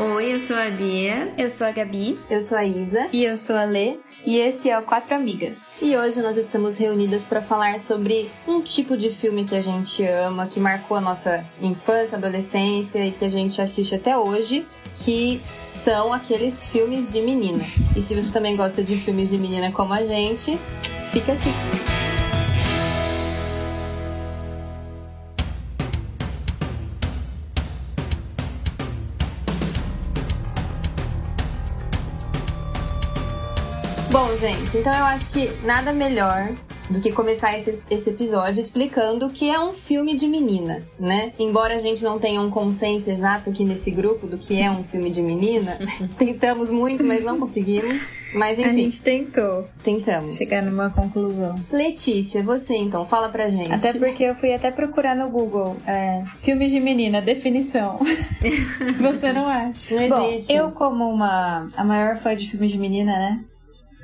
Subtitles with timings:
[0.00, 1.34] Oi, eu sou a Bia.
[1.36, 2.20] Eu sou a Gabi.
[2.30, 3.08] Eu sou a Isa.
[3.12, 3.96] E eu sou a Lê.
[4.24, 5.82] E esse é o Quatro Amigas.
[5.82, 10.04] E hoje nós estamos reunidas para falar sobre um tipo de filme que a gente
[10.04, 14.64] ama, que marcou a nossa infância, adolescência e que a gente assiste até hoje,
[14.94, 15.42] que
[15.82, 17.64] são aqueles filmes de menina.
[17.96, 20.56] E se você também gosta de filmes de menina como a gente,
[21.12, 21.50] fica aqui.
[34.38, 36.54] Gente, então eu acho que nada melhor
[36.88, 41.32] do que começar esse, esse episódio explicando o que é um filme de menina, né?
[41.38, 44.84] Embora a gente não tenha um consenso exato aqui nesse grupo do que é um
[44.84, 45.76] filme de menina,
[46.16, 48.32] tentamos muito, mas não conseguimos.
[48.34, 48.68] Mas enfim.
[48.68, 49.68] A gente tentou.
[49.82, 50.36] Tentamos.
[50.36, 51.56] Chegar numa conclusão.
[51.70, 53.72] Letícia, você então, fala pra gente.
[53.72, 57.98] Até porque eu fui até procurar no Google é, filmes de menina, definição.
[58.98, 59.94] você não acha?
[59.94, 60.52] Não Bom, existe.
[60.52, 63.44] eu como uma a maior fã de filmes de menina, né?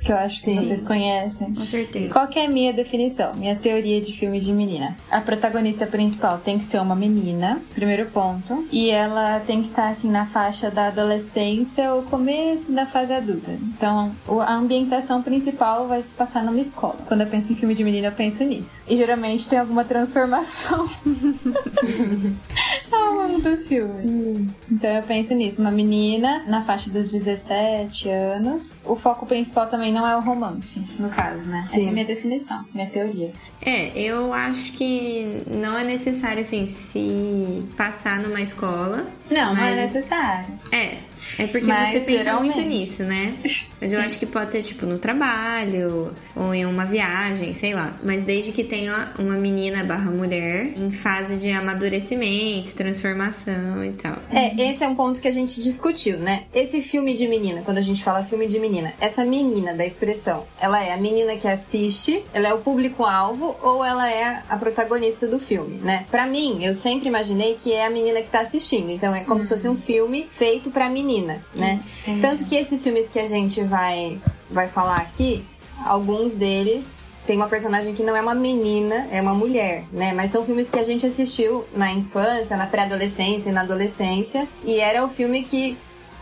[0.04, 0.56] Que eu acho que Sim.
[0.56, 1.54] vocês conhecem.
[1.54, 2.12] Com certeza.
[2.12, 3.32] Qual é a minha definição?
[3.34, 4.96] Minha teoria de filme de menina.
[5.10, 8.66] A protagonista principal tem que ser uma menina, primeiro ponto.
[8.70, 13.50] E ela tem que estar, assim, na faixa da adolescência ou começo da fase adulta.
[13.52, 14.12] Então,
[14.46, 16.96] a ambientação principal vai se passar numa escola.
[17.06, 18.84] Quando eu penso em filme de menina, eu penso nisso.
[18.86, 20.86] E geralmente tem alguma transformação
[22.92, 24.50] ao longo do filme.
[24.70, 28.80] Então eu penso nisso, uma menina na faixa dos 17 anos.
[28.84, 31.60] O foco principal também não é o romance, no caso, né?
[31.62, 31.86] Essa Sim.
[31.86, 33.32] é a minha definição, minha teoria.
[33.64, 39.06] É, eu acho que não é necessário, assim, se passar numa escola.
[39.30, 40.54] Não, não é Mas- necessário.
[40.70, 40.98] É,
[41.38, 42.56] é porque Mas, você pensa geralmente.
[42.56, 43.34] muito nisso, né?
[43.80, 47.94] Mas eu acho que pode ser, tipo, no trabalho ou em uma viagem, sei lá.
[48.02, 54.18] Mas desde que tenha uma menina barra mulher em fase de amadurecimento, transformação e tal.
[54.30, 56.44] É, esse é um ponto que a gente discutiu, né?
[56.52, 60.44] Esse filme de menina, quando a gente fala filme de menina, essa menina da expressão,
[60.58, 65.26] ela é a menina que assiste, ela é o público-alvo ou ela é a protagonista
[65.26, 66.06] do filme, né?
[66.10, 69.42] Pra mim, eu sempre imaginei que é a menina que tá assistindo, então é como
[69.42, 71.80] se fosse um filme feito pra menina, né?
[71.84, 72.20] Sim.
[72.20, 75.44] Tanto que esses filmes que a gente vai, vai falar aqui,
[75.84, 76.84] alguns deles
[77.26, 80.12] tem uma personagem que não é uma menina, é uma mulher, né?
[80.12, 84.46] Mas são filmes que a gente assistiu na infância, na pré-adolescência e na adolescência.
[84.62, 85.76] E era o filme que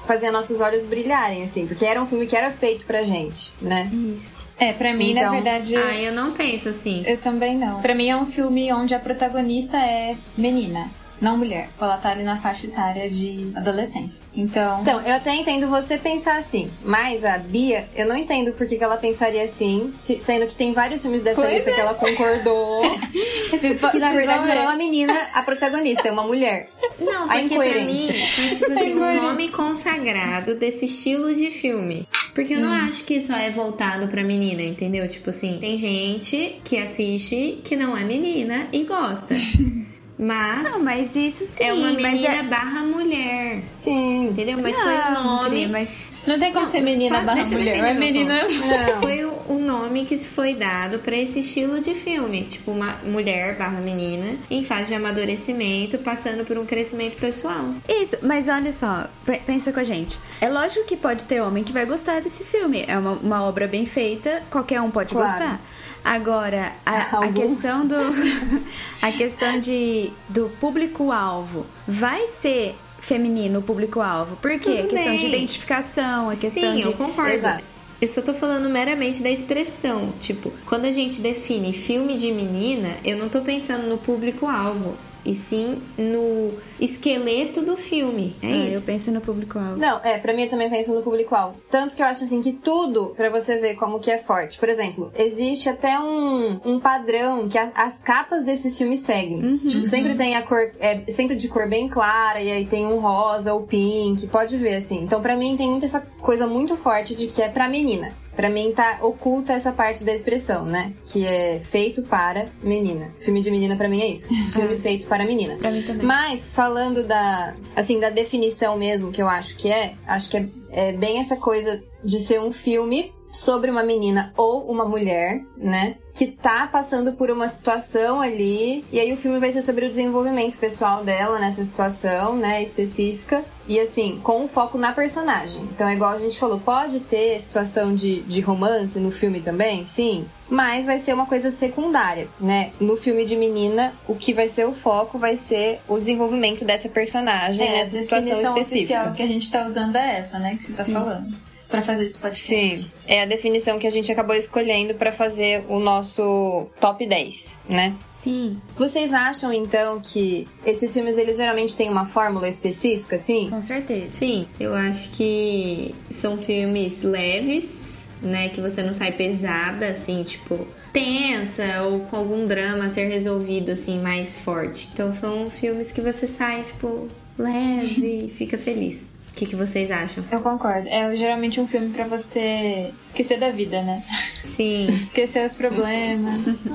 [0.04, 3.90] fazia nossos olhos brilharem, assim, porque era um filme que era feito pra gente, né?
[3.92, 4.52] Isso.
[4.58, 7.02] É, pra mim, na Então, verdade, Ah, eu não penso assim.
[7.06, 7.80] eu também não.
[7.80, 10.90] Pra mim é um filme onde a protagonista é menina.
[11.22, 11.68] Não mulher.
[11.80, 14.24] Ela tá ali na faixa etária de adolescência.
[14.34, 14.80] Então.
[14.82, 18.76] Então, eu até entendo você pensar assim, mas a Bia, eu não entendo por que,
[18.76, 21.74] que ela pensaria assim, se- sendo que tem vários filmes dessa Pois lista é.
[21.74, 22.82] que ela concordou,
[23.92, 24.62] que na verdade não é ver.
[24.62, 26.68] uma menina a protagonista, é uma mulher.
[27.00, 32.06] Não, A porque pra mim é tipo assim, um nome consagrado desse estilo de filme.
[32.34, 35.06] Porque eu não acho que só é voltado pra menina, entendeu?
[35.06, 39.34] Tipo assim, tem gente que assiste que não é menina e gosta.
[40.18, 41.64] Mas, Não, mas isso sim.
[41.64, 42.42] é uma menina é...
[42.42, 43.62] barra mulher.
[43.66, 44.28] Sim.
[44.28, 44.58] Entendeu?
[44.60, 45.66] Mas foi o Não, nome.
[45.66, 47.64] Mas Não tem como ser menina pode- barra mulher.
[47.74, 48.42] defender É menina.
[48.42, 49.00] Não.
[49.00, 52.44] Foi o, o nome que foi dado pra esse estilo de filme.
[52.44, 57.74] Tipo, uma mulher barra menina em fase de amadurecimento, passando por um crescimento pessoal.
[57.88, 60.18] Isso, mas olha só, pe- pensa com a gente.
[60.40, 62.84] É lógico que pode ter homem que vai gostar desse filme.
[62.86, 65.32] É uma, uma obra bem feita, qualquer um pode Claro.
[65.32, 65.60] gostar.
[66.04, 67.96] Agora, a, a questão do.
[69.00, 74.36] a questão de, do público-alvo vai ser feminino o público-alvo.
[74.36, 74.58] Por quê?
[74.58, 75.34] Tudo a questão de bem.
[75.34, 76.82] identificação, a questão Sim, de.
[76.82, 77.32] eu concordo.
[77.32, 77.64] Exato.
[78.00, 80.12] Eu só tô falando meramente da expressão.
[80.20, 84.96] Tipo, quando a gente define filme de menina, eu não tô pensando no público-alvo.
[85.24, 88.34] E sim no esqueleto do filme.
[88.42, 88.76] É Ah, isso.
[88.78, 89.76] eu penso no público-alvo.
[89.76, 91.56] Não, é, pra mim eu também penso no público-alvo.
[91.70, 94.58] Tanto que eu acho assim que tudo, pra você ver como que é forte.
[94.58, 99.58] Por exemplo, existe até um, um padrão que a- as capas desses filmes seguem.
[99.58, 102.98] Tipo, sempre tem a cor, é sempre de cor bem clara, e aí tem um
[102.98, 105.02] rosa ou pink, pode ver assim.
[105.04, 108.12] Então pra mim tem muito essa coisa muito forte de que é pra menina.
[108.34, 110.92] Pra mim tá oculta essa parte da expressão, né?
[111.04, 113.14] Que é feito para menina.
[113.20, 114.28] Filme de menina pra mim é isso.
[114.52, 115.56] Filme feito para menina.
[115.56, 116.06] Pra mim também.
[116.06, 120.46] Mas falando da, assim, da definição mesmo que eu acho que é, acho que é,
[120.70, 125.96] é bem essa coisa de ser um filme sobre uma menina ou uma mulher, né?
[126.14, 128.84] Que tá passando por uma situação ali.
[128.92, 132.62] E aí o filme vai ser sobre o desenvolvimento pessoal dela nessa situação, né?
[132.62, 133.42] Específica.
[133.68, 135.62] E assim, com um foco na personagem.
[135.62, 139.84] Então é igual a gente falou, pode ter situação de, de romance no filme também?
[139.84, 140.26] Sim.
[140.50, 142.72] Mas vai ser uma coisa secundária, né?
[142.80, 146.88] No filme de menina, o que vai ser o foco vai ser o desenvolvimento dessa
[146.88, 148.94] personagem É, nessa a situação definição específica.
[148.94, 150.56] oficial que a gente tá usando é essa, né?
[150.56, 150.92] Que você tá Sim.
[150.94, 151.51] falando.
[151.72, 152.46] Pra fazer esse podcast.
[152.46, 157.58] Sim, é a definição que a gente acabou escolhendo pra fazer o nosso top 10,
[157.68, 157.96] né?
[158.06, 163.48] Sim, Vocês acham então que esses filmes eles geralmente têm uma fórmula específica, assim?
[163.50, 164.12] com certeza.
[164.12, 168.48] Sim, eu acho que são filmes leves, né?
[168.50, 173.72] Que você não sai pesada, assim, tipo, tensa ou com algum drama a ser resolvido,
[173.72, 174.88] assim, mais forte.
[174.92, 177.08] Então são filmes que você sai, tipo,
[177.38, 179.10] leve, fica feliz.
[179.32, 180.22] O que, que vocês acham?
[180.30, 180.86] Eu concordo.
[180.88, 184.02] É geralmente um filme pra você esquecer da vida, né?
[184.44, 186.66] Sim, Esquecer os problemas.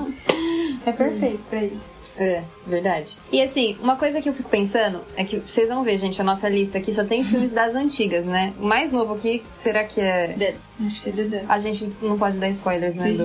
[0.84, 2.02] é perfeito pra isso.
[2.18, 3.16] É, verdade.
[3.32, 6.24] E assim, uma coisa que eu fico pensando é que vocês vão ver, gente, a
[6.24, 8.52] nossa lista aqui só tem filmes das antigas, né?
[8.58, 10.56] O mais novo aqui, será que é.
[10.84, 11.44] Acho que é Dedé.
[11.48, 13.12] A gente não pode dar spoilers, né?
[13.12, 13.24] Do.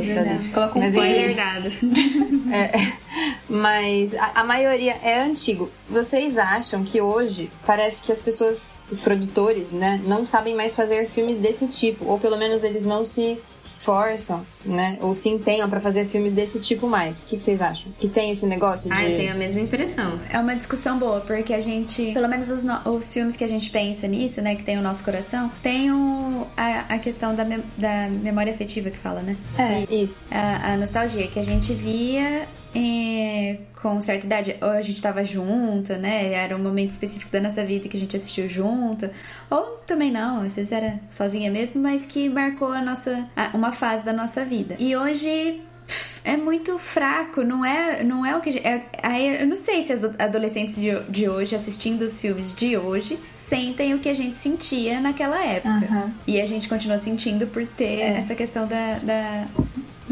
[0.52, 1.70] Coloca um Mas, spoiler dado.
[2.54, 2.72] É,
[3.50, 5.72] mas a, a maioria é antigo.
[5.90, 11.08] Vocês acham que hoje parece que as pessoas, os produtores, né, não sabem mais fazer
[11.08, 15.80] filmes desse tipo, ou pelo menos eles não se esforçam, né, ou se empenham pra
[15.80, 17.24] fazer filmes desse tipo mais.
[17.24, 17.92] O que, vocês acham?
[17.98, 20.20] Que tem esse negócio de Ah, eu tenho a mesma impressão.
[20.32, 23.48] É uma discussão boa, porque a gente, pelo menos os, no- os filmes que a
[23.48, 27.46] gente pensa nisso, né, que tem o nosso coração, tem o, a, a questão da,
[27.46, 29.38] mem- da memória afetiva que fala, né?
[29.58, 29.94] É.
[29.94, 30.26] isso?
[30.30, 35.24] A, a nostalgia que a gente via é, com certa idade, ou a gente tava
[35.24, 36.34] junto, né?
[36.34, 39.10] Era um momento específico da nossa vida que a gente assistiu junto,
[39.50, 44.04] ou também não, às vezes era sozinha mesmo, mas que marcou a nossa, uma fase
[44.04, 44.76] da nossa vida.
[44.80, 45.62] E hoje
[46.24, 48.48] é muito fraco, não é, não é o que.
[48.50, 52.22] a gente- É, aí eu não sei se as adolescentes de, de hoje, assistindo os
[52.22, 55.70] filmes de hoje, sentem o que a gente sentia naquela época.
[55.70, 56.14] Aham.
[56.26, 59.48] E a gente continua sentindo por ter essa questão da, da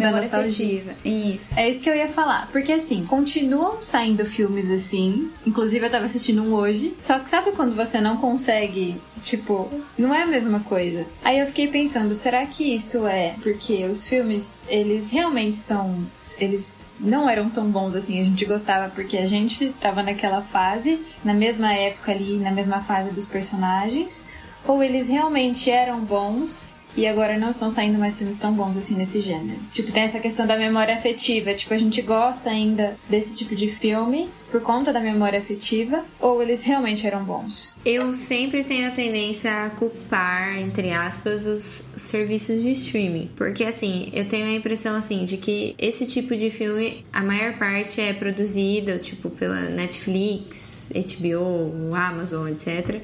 [0.05, 0.91] memória afetiva.
[1.03, 1.57] Isso.
[1.57, 2.49] É isso que eu ia falar.
[2.51, 5.31] Porque assim, continuam saindo filmes assim.
[5.45, 6.93] Inclusive eu tava assistindo um hoje.
[6.99, 8.99] Só que sabe quando você não consegue.
[9.21, 11.05] Tipo, não é a mesma coisa.
[11.23, 16.05] Aí eu fiquei pensando, será que isso é porque os filmes, eles realmente são.
[16.39, 18.19] Eles não eram tão bons assim.
[18.19, 22.81] A gente gostava porque a gente tava naquela fase, na mesma época ali, na mesma
[22.81, 24.25] fase dos personagens.
[24.65, 28.95] Ou eles realmente eram bons e agora não estão saindo mais filmes tão bons assim
[28.95, 29.59] nesse gênero.
[29.73, 31.53] Tipo, tem essa questão da memória afetiva.
[31.53, 36.41] Tipo, a gente gosta ainda desse tipo de filme por conta da memória afetiva, ou
[36.41, 37.77] eles realmente eram bons?
[37.85, 43.31] Eu sempre tenho a tendência a culpar, entre aspas, os serviços de streaming.
[43.35, 47.57] Porque, assim, eu tenho a impressão, assim, de que esse tipo de filme, a maior
[47.57, 53.01] parte é produzido, tipo, pela Netflix, HBO, Amazon, etc.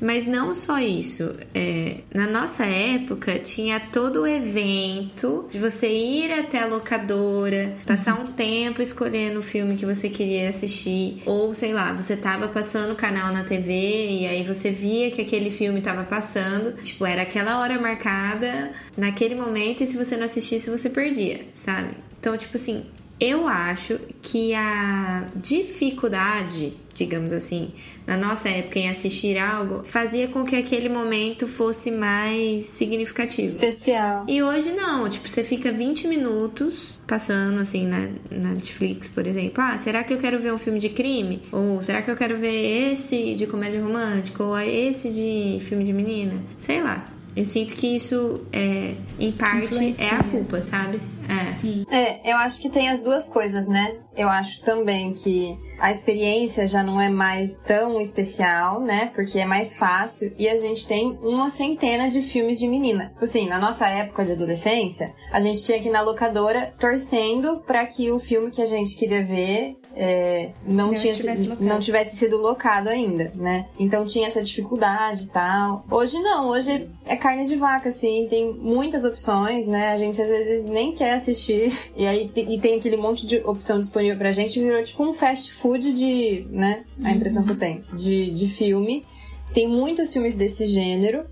[0.00, 1.34] Mas não só isso.
[1.54, 8.20] É, na nossa época, tinha todo o evento de você ir até a locadora, passar
[8.20, 11.22] um tempo escolhendo o filme que você queria assistir.
[11.26, 15.22] Ou, sei lá, você tava passando o canal na TV e aí você via que
[15.22, 16.72] aquele filme tava passando.
[16.82, 21.90] Tipo, era aquela hora marcada naquele momento e se você não assistisse, você perdia, sabe?
[22.18, 22.84] Então, tipo assim,
[23.20, 27.70] eu acho que a dificuldade, digamos assim,
[28.06, 33.48] na nossa época em assistir algo, fazia com que aquele momento fosse mais significativo.
[33.48, 34.24] Especial.
[34.28, 39.62] E hoje não, tipo, você fica 20 minutos passando assim na, na Netflix, por exemplo.
[39.62, 41.42] Ah, será que eu quero ver um filme de crime?
[41.52, 44.42] Ou será que eu quero ver esse de comédia romântica?
[44.42, 46.42] Ou esse de filme de menina?
[46.58, 47.12] Sei lá.
[47.36, 50.04] Eu sinto que isso, é, em parte, Influencia.
[50.06, 50.98] é a culpa, sabe?
[51.28, 51.52] É.
[51.52, 51.86] Sim.
[51.90, 53.96] É, eu acho que tem as duas coisas, né?
[54.16, 59.10] Eu acho também que a experiência já não é mais tão especial, né?
[59.14, 63.12] Porque é mais fácil e a gente tem uma centena de filmes de menina.
[63.20, 67.84] Assim, na nossa época de adolescência, a gente tinha que ir na locadora torcendo pra
[67.86, 71.64] que o filme que a gente queria ver é, não, tinha, locado.
[71.64, 73.66] não tivesse sido locado ainda, né?
[73.78, 75.84] Então tinha essa dificuldade e tal.
[75.90, 79.92] Hoje não, hoje é carne de vaca, assim, tem muitas opções, né?
[79.92, 83.78] A gente às vezes nem quer assistir, e aí e tem aquele monte de opção
[83.80, 86.84] disponível pra gente, virou tipo um fast food de, né?
[87.02, 89.04] A impressão que eu tenho, de, de filme.
[89.52, 91.24] Tem muitos filmes desse gênero.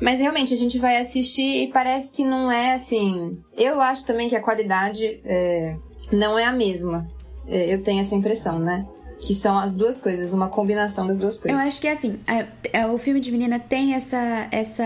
[0.00, 3.36] Mas realmente a gente vai assistir e parece que não é assim.
[3.56, 5.76] Eu acho também que a qualidade é,
[6.12, 7.08] não é a mesma.
[7.48, 8.86] É, eu tenho essa impressão, né?
[9.20, 11.60] Que são as duas coisas, uma combinação das duas coisas.
[11.60, 14.84] Eu acho que é assim, a, a, o filme de menina tem essa, essa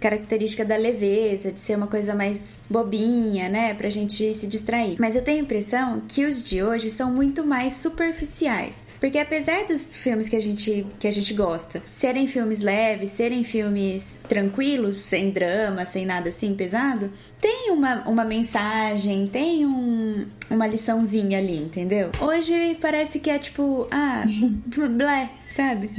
[0.00, 3.74] característica da leveza, de ser uma coisa mais bobinha, né?
[3.74, 4.96] Pra gente se distrair.
[4.98, 8.86] Mas eu tenho a impressão que os de hoje são muito mais superficiais.
[9.00, 13.44] Porque apesar dos filmes que a gente, que a gente gosta serem filmes leves, serem
[13.44, 17.10] filmes tranquilos, sem drama, sem nada assim pesado,
[17.40, 22.10] tem uma, uma mensagem, tem um, uma liçãozinha ali, entendeu?
[22.20, 24.24] Hoje parece que é tipo, ah,
[24.90, 25.90] blé, sabe?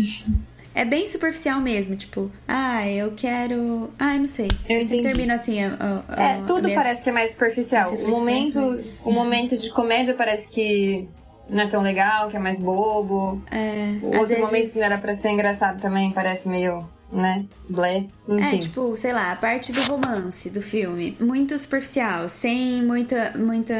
[0.78, 3.90] É bem superficial mesmo, tipo, ah, eu quero.
[3.98, 4.48] Ah, eu não sei.
[4.70, 5.64] Eu Você termina assim.
[5.64, 6.84] A, a, é, tudo minhas...
[6.84, 7.92] parece é mais superficial.
[7.96, 8.88] O momento, mas...
[9.04, 11.10] o momento de comédia parece que
[11.50, 13.42] não é tão legal, que é mais bobo.
[13.52, 14.40] É, o outro vezes...
[14.40, 17.46] momento que não era pra ser engraçado também parece meio né?
[17.70, 18.58] Blé, enfim.
[18.58, 23.74] É, tipo, sei lá, a parte do romance do filme, muito superficial, sem muita, muita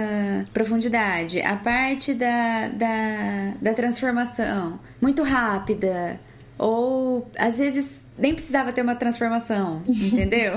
[0.54, 1.42] profundidade.
[1.42, 6.20] A parte da, da, da transformação, muito rápida.
[6.58, 10.54] Ou, às vezes, nem precisava ter uma transformação, entendeu?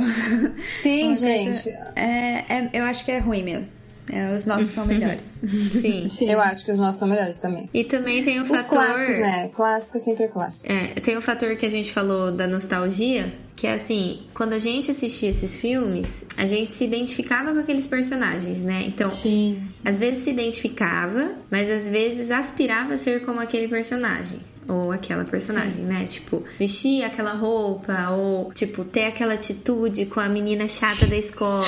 [0.70, 1.68] Sim, gente.
[1.96, 3.79] é, é, eu acho que é ruim mesmo.
[4.08, 5.40] É, os nossos são melhores.
[5.72, 6.08] Sim.
[6.08, 6.30] Sim.
[6.30, 7.68] Eu acho que os nossos são melhores também.
[7.72, 8.68] E também tem o os fator.
[8.68, 9.48] Clássicos, né?
[9.54, 10.70] Clássico é sempre clássico.
[10.70, 14.58] É, tem o fator que a gente falou da nostalgia, que é assim, quando a
[14.58, 18.84] gente assistia esses filmes, a gente se identificava com aqueles personagens, né?
[18.86, 19.88] Então, sim, sim.
[19.88, 25.24] às vezes se identificava, mas às vezes aspirava a ser como aquele personagem ou aquela
[25.24, 25.82] personagem, Sim.
[25.82, 26.04] né?
[26.06, 31.66] Tipo, vestir aquela roupa, ou, tipo, ter aquela atitude com a menina chata da escola,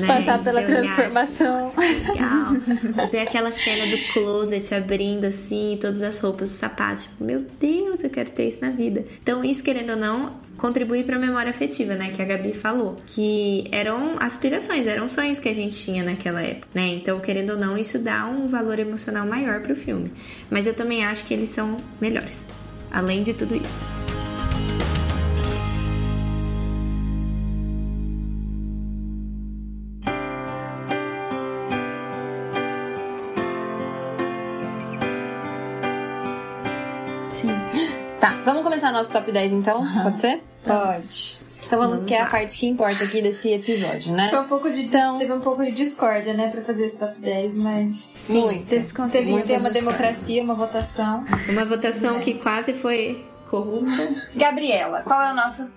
[0.00, 0.06] né?
[0.06, 1.72] Passar pela transformação.
[1.78, 3.08] Legal.
[3.10, 8.02] Ver aquela cena do closet abrindo assim, todas as roupas, os sapatos, tipo, meu Deus,
[8.02, 9.04] eu quero ter isso na vida.
[9.22, 12.96] Então, isso, querendo ou não, contribui para a memória afetiva, né, que a Gabi falou,
[13.06, 16.88] que eram aspirações, eram sonhos que a gente tinha naquela época, né?
[16.88, 20.10] Então, querendo ou não, isso dá um valor emocional maior pro filme.
[20.50, 22.37] Mas eu também acho que eles são melhores,
[22.90, 23.78] além de tudo isso.
[38.20, 39.80] Tá, vamos começar nosso top 10 então?
[40.02, 40.42] Pode ser?
[40.64, 41.37] Pode.
[41.68, 44.30] Então vamos, vamos que é a parte que importa aqui desse episódio, né?
[44.30, 45.18] Foi um pouco de então...
[45.18, 47.94] Teve um pouco de discórdia, né, pra fazer esse top 10, mas.
[47.96, 48.66] Sim, muito.
[48.68, 51.24] Teve, teve muito ter uma democracia, uma votação.
[51.50, 54.14] Uma votação que quase foi corrupta.
[54.34, 55.70] Gabriela, qual é o nosso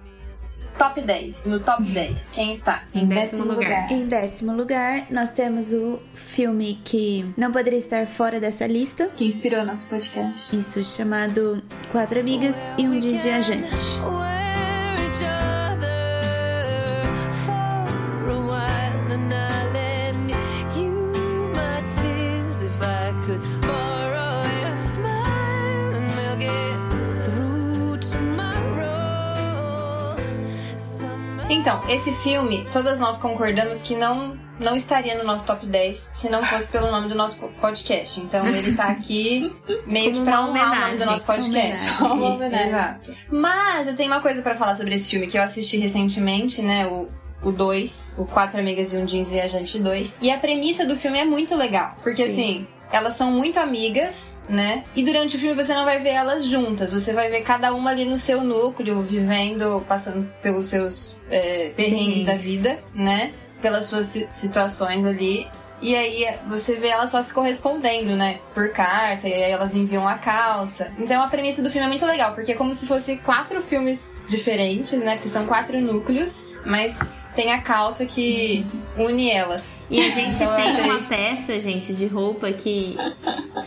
[0.78, 1.46] Top 10.
[1.46, 2.84] No top 10, quem está?
[2.96, 3.58] Em décimo lugar.
[3.58, 3.92] lugar.
[3.92, 9.10] Em décimo lugar, nós temos o filme que não poderia estar fora dessa lista.
[9.16, 10.56] Que inspirou nosso podcast.
[10.56, 14.00] Isso, chamado Quatro Amigas e um Desviajante.
[31.62, 36.30] Então, esse filme, todas nós concordamos que não não estaria no nosso top 10 se
[36.30, 38.20] não fosse pelo nome do nosso podcast.
[38.20, 39.52] Então ele tá aqui
[39.86, 41.84] meio que pra honrar o nome do nosso podcast.
[41.86, 43.16] Isso, exato.
[43.30, 46.88] Mas eu tenho uma coisa para falar sobre esse filme que eu assisti recentemente, né?
[46.88, 47.08] O,
[47.44, 50.18] o 2, o Quatro Amigas e um Jeans Viajante 2.
[50.20, 51.96] E a premissa do filme é muito legal.
[52.04, 52.32] Porque Sim.
[52.32, 54.84] assim, elas são muito amigas, né?
[54.96, 57.92] E durante o filme você não vai ver elas juntas, você vai ver cada uma
[57.92, 63.32] ali no seu núcleo, vivendo, passando pelos seus é, perrengues da vida, né?
[63.62, 65.48] Pelas suas situações ali.
[65.82, 68.40] E aí você vê elas só se correspondendo, né?
[68.54, 70.92] Por carta, e aí elas enviam a calça.
[71.00, 74.20] Então a premissa do filme é muito legal, porque é como se fosse quatro filmes
[74.28, 75.16] diferentes, né?
[75.16, 77.00] Porque são quatro núcleos, mas
[77.36, 78.66] tem a calça que
[78.98, 79.88] une elas.
[79.90, 82.98] E a gente então, tem uma peça, gente, de roupa que,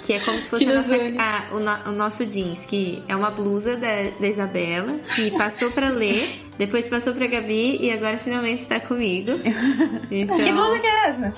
[0.02, 3.16] que é como se fosse a nossa, a, o, no, o, nosso jeans, que é
[3.16, 6.22] uma blusa da, da Isabela, que passou pra ler,
[6.58, 9.32] depois passou pra Gabi e agora finalmente está comigo.
[10.10, 10.36] Então...
[10.36, 11.34] Que blusa que é essa?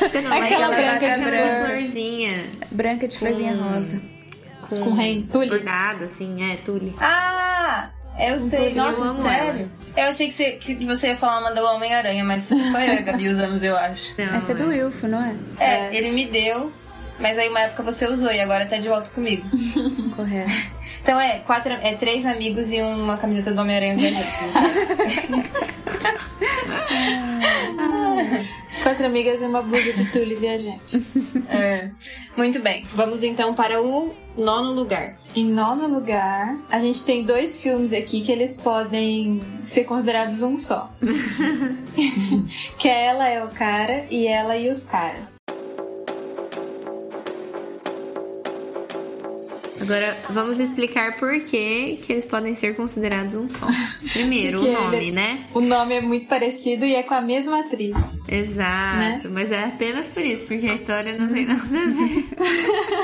[0.00, 2.44] Você não vai aquela branca, branca de florzinha.
[2.70, 3.62] Branca de florzinha com...
[3.62, 4.02] rosa.
[4.68, 6.94] Com, com rei, bordado, assim, é, tule.
[7.00, 7.90] Ah!
[8.18, 9.60] Eu sei, nossa, eu sério?
[9.60, 9.81] Ela.
[9.96, 12.98] Eu achei que você, que você ia falar uma do Homem-Aranha, mas só eu e
[12.98, 14.14] a Gabi usamos, eu acho.
[14.16, 15.34] Não, Essa é do Wilfo, não é?
[15.58, 15.64] é?
[15.64, 16.72] É, ele me deu,
[17.18, 19.44] mas aí uma época você usou e agora tá de volta comigo.
[20.16, 20.50] Correto.
[21.02, 23.96] Então é, quatro, é três amigos e uma camiseta do Homem-Aranha
[28.82, 31.02] Quatro amigas e uma blusa de tule viajante.
[31.48, 31.90] É.
[32.34, 35.16] Muito bem, vamos então para o nono lugar.
[35.36, 40.56] Em nono lugar, a gente tem dois filmes aqui que eles podem ser considerados um
[40.56, 40.90] só.
[42.78, 45.31] que é Ela é o Cara e Ela e os Caras.
[49.82, 53.66] Agora, vamos explicar por que, que eles podem ser considerados um só.
[54.12, 55.44] Primeiro, o nome, ele- né?
[55.52, 57.96] O nome é muito parecido e é com a mesma atriz.
[58.28, 62.28] Exato, mas é apenas por isso, porque a história não tem nada a ver.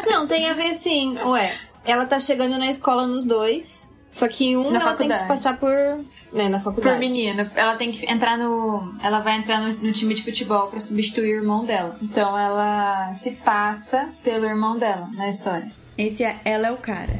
[0.11, 1.18] Não, tem a ver sim.
[1.18, 1.54] Ué,
[1.85, 3.92] ela tá chegando na escola nos dois.
[4.12, 5.28] Só que um Na ela tem que se faculdade.
[5.28, 6.04] passar por.
[6.32, 6.97] Né, na faculdade.
[6.97, 8.94] Por menino, ela tem que entrar no.
[9.02, 11.97] Ela vai entrar no, no time de futebol pra substituir o irmão dela.
[12.02, 15.70] Então ela se passa pelo irmão dela na história.
[15.99, 17.19] Esse é, ela é o cara.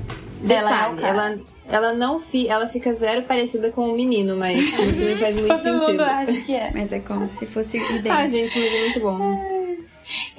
[0.49, 1.09] Ela é o cara.
[1.09, 4.61] ela, ela não fi, ela fica zero parecida com o menino, mas
[5.19, 6.03] faz muito Todo mundo sentido.
[6.03, 6.71] acha que é.
[6.73, 8.09] Mas é como se fosse idêntico.
[8.13, 9.37] Ah, gente, mas é muito bom.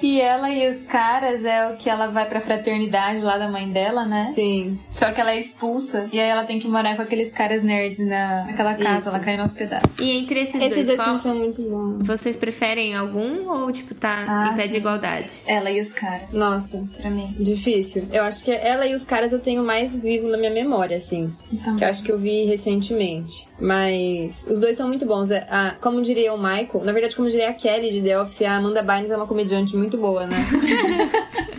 [0.02, 3.70] E ela e os caras é o que ela vai pra fraternidade lá da mãe
[3.70, 4.30] dela, né?
[4.32, 4.78] Sim.
[4.90, 6.08] Só que ela é expulsa.
[6.12, 9.08] E aí ela tem que morar com aqueles caras nerds na, naquela casa, Isso.
[9.10, 9.98] ela cai aos pedaços.
[9.98, 12.06] E entre esses, Esses dois, dois qual- filmes são muito bons.
[12.06, 14.78] vocês preferem algum ou, tipo, tá Ah, em pé de sim.
[14.78, 15.42] igualdade?
[15.46, 17.34] Ela e os caras, Nossa, pra mim.
[17.38, 18.08] difícil.
[18.12, 21.30] Eu acho que ela e os caras eu tenho mais vivo na minha memória, assim.
[21.52, 23.48] Então, Que eu acho que eu vi recentemente.
[23.60, 25.30] Mas os dois são muito bons.
[25.30, 28.42] É, a- como diria o Michael, na verdade, como diria a Kelly de The Office,
[28.42, 30.36] a Amanda Bynes é uma comediante muito boa, né?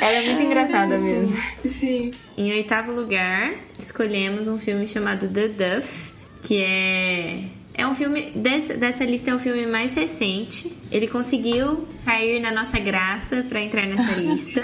[0.00, 1.36] Ela é muito engraçada mesmo.
[1.64, 2.10] Sim.
[2.36, 7.40] Em oitavo lugar, escolhemos um filme chamado The Duff, que é.
[7.72, 8.30] É um filme.
[8.34, 10.72] Dessa, dessa lista é o filme mais recente.
[10.92, 14.62] Ele conseguiu cair na nossa graça pra entrar nessa lista.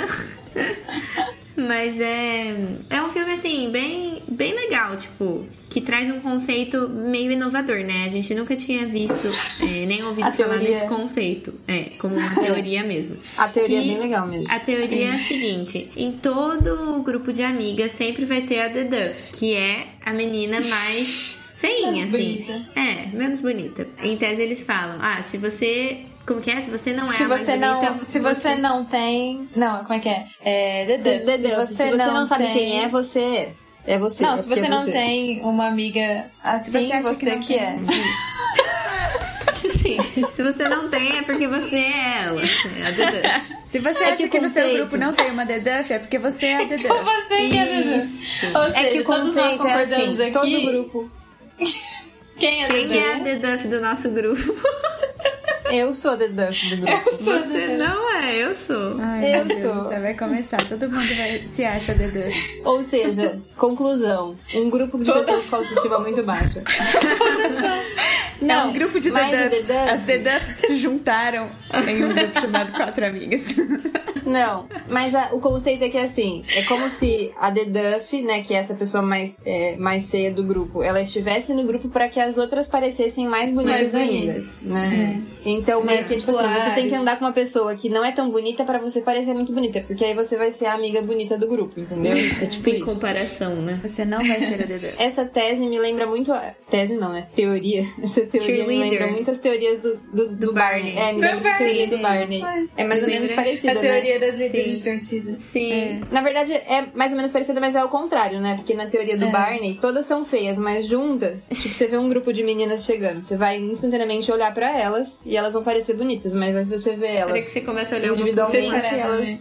[1.67, 2.55] Mas é.
[2.89, 5.47] É um filme, assim, bem, bem legal, tipo.
[5.69, 8.05] Que traz um conceito meio inovador, né?
[8.05, 9.29] A gente nunca tinha visto,
[9.63, 11.55] é, nem ouvido falar desse conceito.
[11.69, 13.17] É, como uma teoria mesmo.
[13.37, 14.47] A teoria é Que bem legal mesmo.
[14.51, 18.85] A teoria é a seguinte: em todo grupo de amigas sempre vai ter a The
[18.85, 22.45] Duff, que é a menina mais feinha, Menos assim.
[22.47, 22.67] bonita.
[22.75, 23.87] É, menos bonita.
[24.03, 25.99] Em tese eles falam: ah, se você.
[26.31, 26.61] Como que é?
[26.61, 29.95] Se você não é Se a você bonita, não, se você não tem, não, como
[29.95, 30.27] é que é?
[30.45, 31.27] É The The- Duff.
[31.27, 32.53] The Se você, Se você não, sabe tem...
[32.55, 33.55] quem é, você é.
[33.85, 34.23] É você.
[34.23, 37.27] Não, é se porque você é não tem uma amiga assim, você você, acha que
[37.27, 37.77] não que, é.
[39.51, 39.99] Sim,
[40.31, 42.41] se você não tem, é porque você é ela.
[42.41, 43.55] É a The Duff.
[43.67, 45.93] Se você É acha que que, o no seu grupo não tem uma The Duff,
[45.93, 48.57] é porque você é a The Então você que é The Duff.
[48.57, 50.33] Ou seja, É que todos nós é concordamos assim, aqui.
[50.33, 51.11] todo grupo.
[52.39, 53.25] Quem é Quem que é a Duff?
[53.25, 54.41] The Duff do nosso grupo?
[55.73, 57.11] Eu sou The Duff do grupo.
[57.23, 58.97] Você não é, eu sou.
[59.01, 59.89] Ai, Eu meu Deus sou.
[59.89, 60.57] céu, vai começar.
[60.69, 62.63] Todo mundo vai, se acha The Duff.
[62.65, 64.37] Ou seja, conclusão.
[64.55, 66.63] Um grupo de pessoas com autoestima muito baixa.
[68.47, 69.63] é um grupo de The Duffs.
[69.67, 71.51] The Duff- As The Duffs se juntaram
[71.89, 73.43] em um grupo chamado Quatro Amigas.
[74.25, 78.43] Não, mas a- o conceito é que assim, é como se a The Duff, né,
[78.43, 82.09] que é essa pessoa mais, é, mais feia do grupo, ela estivesse no grupo pra
[82.09, 85.23] que as outras parecessem mais bonitas Mais ainda, bonitas, né?
[85.61, 88.05] Então, meio Mais que tipo assim, você tem que andar com uma pessoa que não
[88.05, 91.03] é tão bonita pra você parecer muito bonita, porque aí você vai ser a amiga
[91.03, 92.13] bonita do grupo, entendeu?
[92.13, 92.85] É tipo Em isso.
[92.87, 93.79] comparação, né?
[93.83, 94.95] Você não vai ser a The Duff.
[94.99, 96.33] Essa tese me lembra muito.
[96.33, 97.27] a- Tese não, né?
[97.35, 97.83] Teoria.
[98.03, 100.97] Essa teoria me lembra muito as teorias do, do, do Barney.
[100.97, 102.39] É, me lembra Do as teorias Barney.
[102.39, 102.69] do Barney.
[102.77, 103.45] É mais ou menos Lembra?
[103.45, 103.81] parecida, A né?
[103.81, 104.77] teoria das líderes Sim.
[104.79, 105.37] de torcida.
[105.41, 106.01] Sim.
[106.11, 108.55] Na verdade, é mais ou menos parecida, mas é o contrário, né?
[108.57, 109.31] Porque na teoria do É.
[109.31, 113.37] Barney, todas são feias, mas juntas, tipo, você vê um grupo de meninas chegando, você
[113.37, 117.45] vai instantaneamente olhar pra elas e elas vão parecer bonitas, mas se você vê elas
[117.45, 119.41] que você começa a olhar individualmente, elas.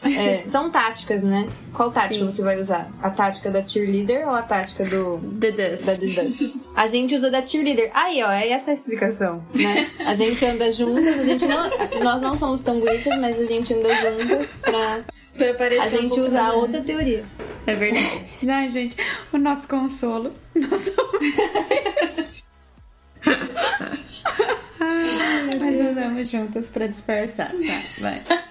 [0.00, 1.48] É, são táticas, né?
[1.74, 2.30] Qual tática Sim.
[2.30, 2.88] você vai usar?
[3.02, 5.84] A tática da cheerleader ou a tática do, The Duff.
[5.84, 6.62] da The Duff.
[6.76, 7.90] A gente usa da cheerleader.
[7.92, 9.90] Aí, ó, é essa a explicação, né?
[10.06, 11.68] A gente anda juntas, a gente não.
[12.00, 15.00] Nós não somos tão bonitas, mas a gente anda juntas pra
[15.38, 17.24] Pra parecer a um gente usar outra teoria.
[17.64, 18.50] É verdade.
[18.50, 18.96] Ai, gente,
[19.32, 20.32] o nosso consolo.
[20.54, 20.92] Nosso...
[25.60, 27.82] Mas andamos juntas pra disfarçar, tá?
[28.00, 28.22] Vai.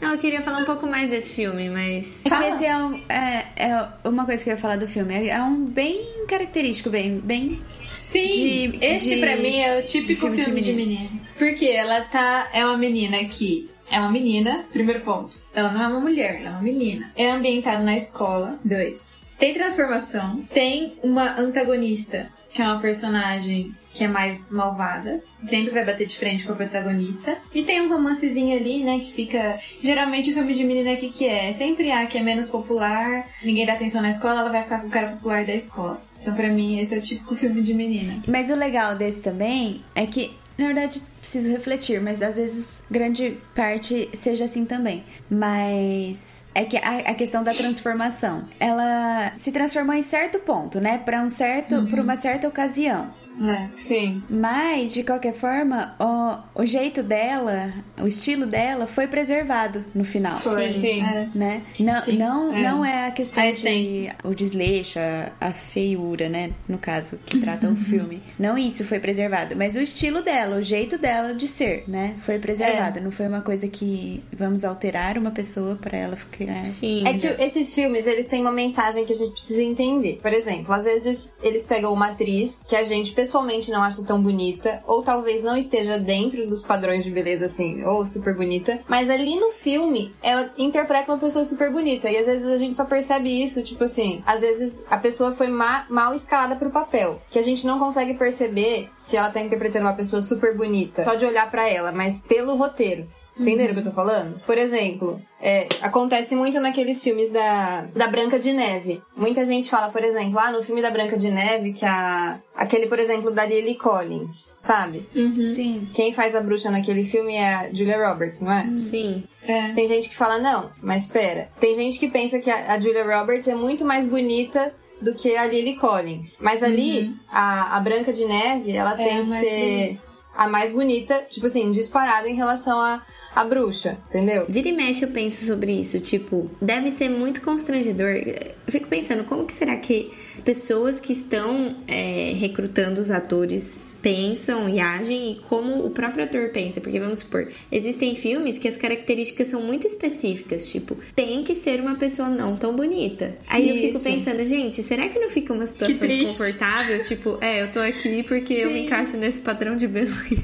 [0.00, 2.24] Não, eu queria falar um pouco mais desse filme, mas.
[2.24, 5.12] É que esse é, um, é, é uma coisa que eu ia falar do filme.
[5.12, 9.84] É, é um bem característico, bem, bem Sim, de- esse de- pra mim é o
[9.84, 11.10] típico de filme, filme de de menina.
[11.36, 12.48] Porque ela tá.
[12.52, 13.68] É uma menina que.
[13.90, 15.36] É uma menina, primeiro ponto.
[15.52, 17.10] Ela não é uma mulher, ela é uma menina.
[17.16, 18.56] É ambientado na escola.
[18.64, 19.26] Dois.
[19.38, 20.42] Tem transformação.
[20.54, 25.22] Tem uma antagonista, que é uma personagem que é mais malvada.
[25.40, 27.36] Sempre vai bater de frente com a protagonista.
[27.54, 29.58] E tem um romancezinho ali, né, que fica...
[29.82, 31.52] Geralmente o filme de menina aqui que é?
[31.52, 34.86] Sempre a que é menos popular, ninguém dá atenção na escola, ela vai ficar com
[34.88, 36.02] o cara popular da escola.
[36.20, 38.22] Então pra mim esse é o típico filme de menina.
[38.26, 43.38] Mas o legal desse também é que, na verdade, preciso refletir, mas às vezes grande
[43.54, 45.04] parte seja assim também.
[45.30, 50.98] Mas é que a, a questão da transformação, ela se transformou em certo ponto, né?
[50.98, 53.08] Pra um certo, por uma certa ocasião.
[53.40, 53.68] É.
[53.74, 54.22] Sim.
[54.28, 60.38] Mas, de qualquer forma, o, o jeito dela, o estilo dela foi preservado no final.
[60.38, 61.02] Foi, sim.
[61.02, 61.28] É.
[61.34, 61.62] Né?
[61.80, 62.62] Não, Sim, não, é.
[62.62, 64.16] não é a questão A de essência.
[64.24, 66.52] o desleixo, a, a feiura, né?
[66.68, 68.22] No caso, que trata o filme.
[68.38, 72.14] Não isso foi preservado, mas o estilo dela, o jeito dela de ser, né?
[72.18, 73.00] Foi preservado.
[73.00, 76.66] Não foi uma coisa que vamos alterar uma pessoa pra ela ficar.
[76.66, 77.06] Sim.
[77.06, 80.18] É que esses filmes, eles têm uma mensagem que a gente precisa entender.
[80.22, 84.22] Por exemplo, às vezes eles pegam uma atriz que a gente pessoalmente não acha tão
[84.22, 89.10] bonita, ou talvez não esteja dentro dos padrões de beleza, assim, ou super bonita, mas
[89.10, 92.08] ali no filme, ela interpreta uma pessoa super bonita.
[92.10, 95.48] E às vezes a gente só percebe isso, tipo assim, às vezes a pessoa foi
[95.48, 99.82] ma- mal escalada pro papel, que a gente não consegue perceber se ela tá interpretando
[99.82, 103.06] uma pessoa super bonita, só de olhar pra ela, mas pelo roteiro.
[103.38, 104.40] Entenderam o que eu tô falando?
[104.44, 109.00] Por exemplo, é, acontece muito naqueles filmes da, da Branca de Neve.
[109.16, 112.40] Muita gente fala, por exemplo, ah, no filme da Branca de Neve, que a.
[112.54, 115.08] Aquele, por exemplo, da Lily Collins, sabe?
[115.54, 115.88] Sim.
[115.94, 118.76] Quem faz a bruxa naquele filme é a Julia Roberts, não é?
[118.76, 119.22] Sim.
[119.44, 119.72] É.
[119.72, 121.48] Tem gente que fala, não, mas espera.
[121.60, 125.36] Tem gente que pensa que a, a Julia Roberts é muito mais bonita do que
[125.36, 126.38] a Lily Collins.
[126.40, 130.00] Mas ali, a, a Branca de Neve, ela É tem que ser
[130.36, 133.02] a mais bonita, tipo assim, disparada em relação a,
[133.38, 134.46] a bruxa, entendeu?
[134.48, 138.08] Vira e mexe eu penso sobre isso, tipo, deve ser muito constrangedor.
[138.08, 144.00] Eu fico pensando, como que será que as pessoas que estão é, recrutando os atores
[144.02, 146.80] pensam e agem e como o próprio ator pensa?
[146.80, 151.80] Porque vamos supor, existem filmes que as características são muito específicas, tipo, tem que ser
[151.80, 153.38] uma pessoa não tão bonita.
[153.48, 154.02] Aí eu fico Isso.
[154.02, 157.00] pensando, gente, será que não fica uma situação desconfortável?
[157.04, 160.34] Tipo, é, eu tô aqui porque eu me encaixo nesse padrão de beleza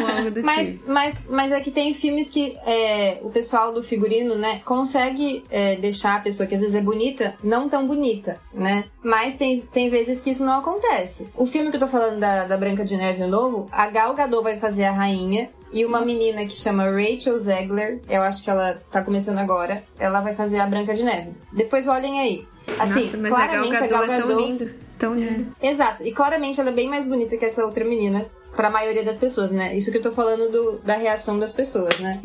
[0.00, 0.92] ou algo do Mas, tipo.
[0.92, 5.76] mas, mas é que tem filmes que é, o pessoal do figurino, né, consegue é,
[5.76, 8.84] deixar a pessoa que às vezes é bonita não tão bonita, né?
[9.02, 11.28] Mas tem, tem vezes que isso não acontece.
[11.36, 14.14] O filme que eu tô falando da, da Branca de Neve, o novo, a Gal
[14.14, 15.50] Gadot vai fazer a rainha.
[15.72, 20.20] E uma menina que chama Rachel Zegler, eu acho que ela tá começando agora, ela
[20.20, 21.32] vai fazer a Branca de Neve.
[21.52, 22.46] Depois olhem aí.
[22.78, 25.56] Assim, Nossa, mas a Gal claramente Gadot, a Gal é tão Gadot lindo, tão lindo.
[25.60, 26.04] Exato.
[26.04, 28.26] E claramente ela é bem mais bonita que essa outra menina.
[28.56, 29.76] Pra maioria das pessoas, né?
[29.76, 32.20] Isso que eu tô falando do- da reação das pessoas, né?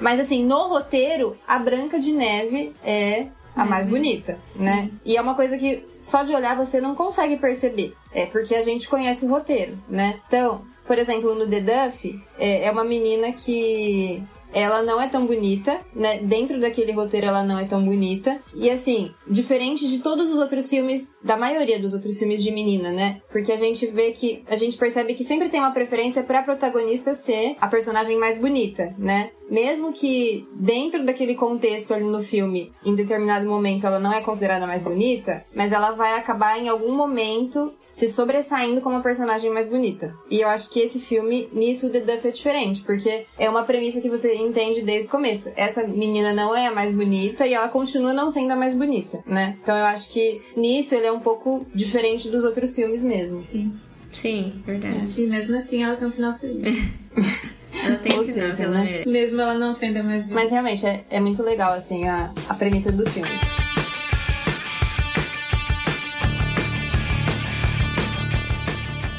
[0.00, 4.90] Mas assim, no roteiro, a Branca de Neve é a mais bonita, né?
[5.04, 7.94] E é uma coisa que só de olhar você não consegue perceber.
[8.12, 10.18] É porque a gente conhece o roteiro, né?
[10.26, 14.22] Então, por exemplo, no The Duff, é, é uma menina que
[14.54, 16.22] ela não é tão bonita, né?
[16.22, 18.40] Dentro daquele roteiro ela não é tão bonita.
[18.54, 22.92] E assim, diferente de todos os outros filmes, da maioria dos outros filmes de menina,
[22.92, 23.20] né?
[23.30, 27.14] Porque a gente vê que, a gente percebe que sempre tem uma preferência pra protagonista
[27.14, 29.30] ser a personagem mais bonita, né?
[29.50, 34.66] Mesmo que dentro daquele contexto ali no filme, em determinado momento ela não é considerada
[34.66, 39.68] mais bonita, mas ela vai acabar em algum momento se sobressaindo como a personagem mais
[39.68, 40.12] bonita.
[40.28, 43.62] E eu acho que esse filme, nisso, o The Duff é diferente, porque é uma
[43.62, 45.52] premissa que você entende desde o começo.
[45.54, 49.22] Essa menina não é a mais bonita e ela continua não sendo a mais bonita,
[49.24, 49.56] né?
[49.62, 53.40] Então eu acho que nisso ele é um pouco diferente dos outros filmes mesmo.
[53.40, 53.72] Sim.
[54.10, 55.20] Sim, verdade.
[55.20, 56.64] E mesmo assim ela tem um final feliz.
[57.84, 59.04] Ela tem Ou que seja, né?
[59.06, 60.40] mesmo ela não sendo mais bonita.
[60.40, 63.28] Mas realmente é, é muito legal, assim, a, a premissa do filme.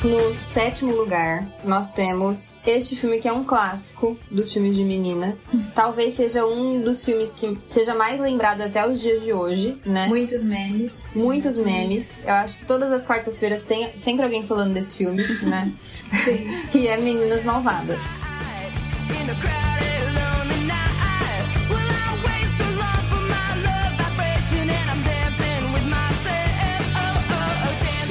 [0.03, 5.35] No sétimo lugar, nós temos este filme que é um clássico dos filmes de menina.
[5.73, 10.07] Talvez seja um dos filmes que seja mais lembrado até os dias de hoje, né?
[10.07, 11.11] Muitos memes.
[11.15, 12.27] Muitos memes.
[12.27, 15.71] Eu acho que todas as quartas-feiras tem sempre alguém falando desse filme, né?
[16.71, 18.34] que é Meninas Malvadas.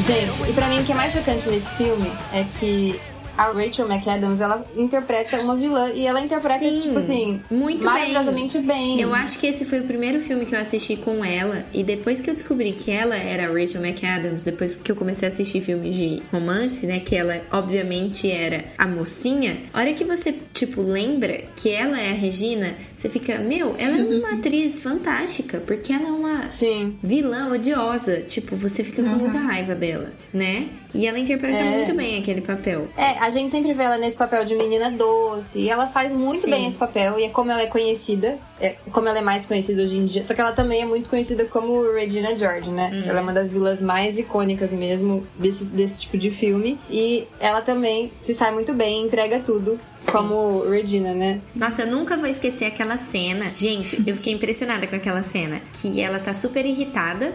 [0.07, 3.00] Gente, e pra mim o que é mais chocante nesse filme é que
[3.37, 8.59] a Rachel McAdams, ela interpreta uma vilã e ela interpreta, Sim, tipo assim, muito maravilhosamente
[8.61, 9.01] bem.
[9.01, 11.64] Eu acho que esse foi o primeiro filme que eu assisti com ela.
[11.73, 15.29] E depois que eu descobri que ela era a Rachel McAdams, depois que eu comecei
[15.29, 17.01] a assistir filmes de romance, né?
[17.01, 19.59] Que ela, obviamente, era a mocinha.
[19.73, 23.97] A hora que você, tipo, lembra que ela é a Regina, você fica, meu, ela
[23.99, 25.59] é uma atriz fantástica.
[25.66, 26.97] Porque ela é uma Sim.
[27.03, 28.20] vilã odiosa.
[28.23, 30.68] Tipo, você fica com muita raiva dela, né?
[30.94, 31.70] E ela interpreta É.
[31.79, 32.88] muito bem aquele papel.
[32.97, 35.60] É, a gente sempre vê ela nesse papel de menina doce.
[35.60, 36.50] E ela faz muito Sim.
[36.50, 37.18] bem esse papel.
[37.18, 38.38] E é como ela é conhecida.
[38.60, 40.22] É como ela é mais conhecida hoje em dia.
[40.22, 42.90] Só que ela também é muito conhecida como Regina George, né?
[42.92, 43.08] Hum.
[43.08, 46.78] Ela é uma das vilãs mais icônicas mesmo desse, desse tipo de filme.
[46.90, 49.78] E ela também se sai muito bem, entrega tudo
[50.12, 51.40] como Regina, né?
[51.56, 53.52] Nossa, eu nunca vou esquecer aquela cena.
[53.54, 55.62] Gente, eu fiquei impressionada com aquela cena.
[55.72, 57.32] Que ela tá super irritada.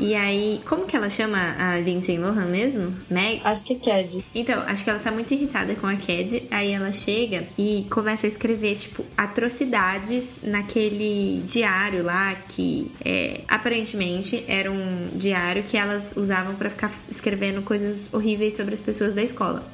[0.00, 2.94] E aí, como que ela chama a Lindsay Lohan mesmo?
[3.08, 3.40] Meg?
[3.44, 4.24] Acho que é Cad.
[4.34, 6.42] Então, acho que ela tá muito irritada com a Cad.
[6.50, 14.44] Aí ela chega e começa a escrever, tipo, atrocidades naquele diário lá que é, aparentemente
[14.48, 19.22] era um diário que elas usavam pra ficar escrevendo coisas horríveis sobre as pessoas da
[19.22, 19.70] escola.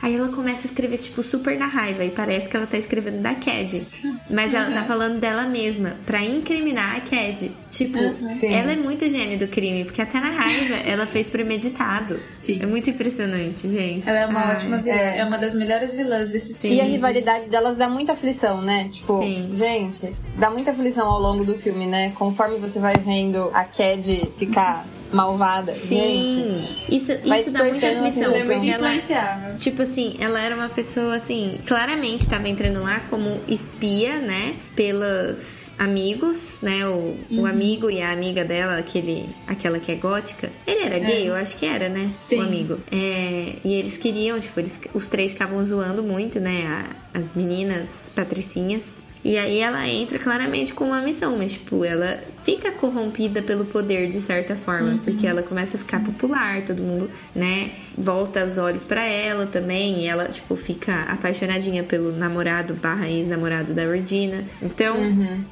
[0.00, 2.04] Aí ela começa a escrever, tipo, super na raiva.
[2.04, 3.74] E parece que ela tá escrevendo da Cad.
[4.30, 7.50] Mas ela tá falando dela mesma, pra incriminar a Cad.
[7.70, 8.52] Tipo, Sim.
[8.52, 12.18] ela é muito gênio do crime, porque até na raiva ela fez premeditado.
[12.32, 12.60] Sim.
[12.62, 14.08] É muito impressionante, gente.
[14.08, 14.54] Ela é uma Ai.
[14.54, 14.94] ótima vilã.
[14.96, 15.18] é.
[15.18, 15.24] É.
[15.24, 16.72] uma das melhores vilãs desses Sim.
[16.74, 18.88] E a rivalidade delas dá muita aflição, né?
[18.90, 19.50] Tipo, Sim.
[19.54, 22.12] gente, dá muita aflição ao longo do filme, né?
[22.16, 25.72] Conforme você vai vendo a Cad ficar malvada.
[25.72, 28.34] Gente, Sim, isso, Vai isso dá muita aflição.
[28.34, 29.54] É muito ela.
[29.56, 34.56] Tipo assim, ela era uma pessoa assim, claramente estava entrando lá como espia, né?
[34.76, 36.86] Pelos amigos, né?
[36.86, 40.50] O, o amigo e a amiga dela, aquele, aquela que é gótica.
[40.66, 42.10] Ele era gay, eu acho que era, né?
[42.18, 42.38] Sim.
[42.38, 42.80] O amigo.
[42.90, 46.64] É, e eles queriam, tipo, eles, os três ficavam zoando muito, né?
[47.14, 49.02] a- as meninas patricinhas.
[49.24, 54.08] E aí ela entra claramente com uma missão, mas tipo, ela fica corrompida pelo poder
[54.08, 58.84] de certa forma, porque ela começa a ficar popular, todo mundo, né, volta os olhos
[58.84, 64.44] pra ela também, e ela tipo fica apaixonadinha pelo namorado barra ex-namorado da Regina.
[64.62, 64.96] Então,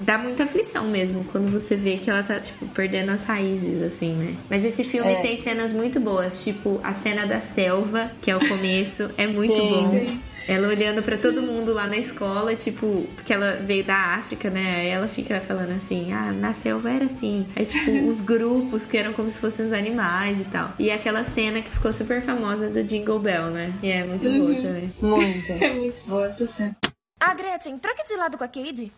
[0.00, 4.14] dá muita aflição mesmo quando você vê que ela tá tipo perdendo as raízes assim,
[4.14, 4.35] né?
[4.48, 5.16] Mas esse filme É.
[5.16, 9.55] tem cenas muito boas, tipo a cena da selva, que é o começo, é muito
[9.55, 9.68] Sim.
[9.68, 9.90] bom.
[9.90, 10.20] Sim.
[10.48, 14.76] Ela olhando pra todo mundo lá na escola, tipo, porque ela veio da África, né?
[14.76, 17.46] Aí ela fica falando assim: ah, na selva era assim.
[17.56, 20.72] Aí, tipo, os grupos que eram como se fossem os animais e tal.
[20.78, 23.74] E aquela cena que ficou super famosa do Jingle Bell, né?
[23.82, 24.92] E é muito boa também.
[25.00, 25.52] muito.
[25.66, 26.76] É muito boa essa cena.
[27.18, 28.92] Ah, Gretchen, troca de lado com a Cade.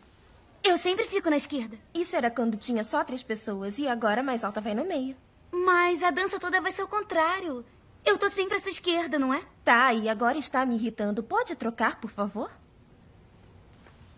[0.63, 1.77] Eu sempre fico na esquerda.
[1.95, 5.17] Isso era quando tinha só três pessoas e agora a mais alta vai no meio.
[5.53, 7.65] Mas a dança toda vai ser o contrário.
[8.09, 9.43] Eu tô sempre à sua esquerda, não é?
[9.63, 11.23] Tá, e agora está me irritando.
[11.23, 12.51] Pode trocar, por favor?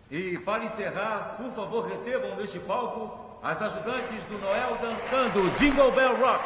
[0.09, 6.15] E para encerrar, por favor, recebam neste palco as ajudantes do Noel dançando Jingle Bell
[6.15, 6.41] Rock.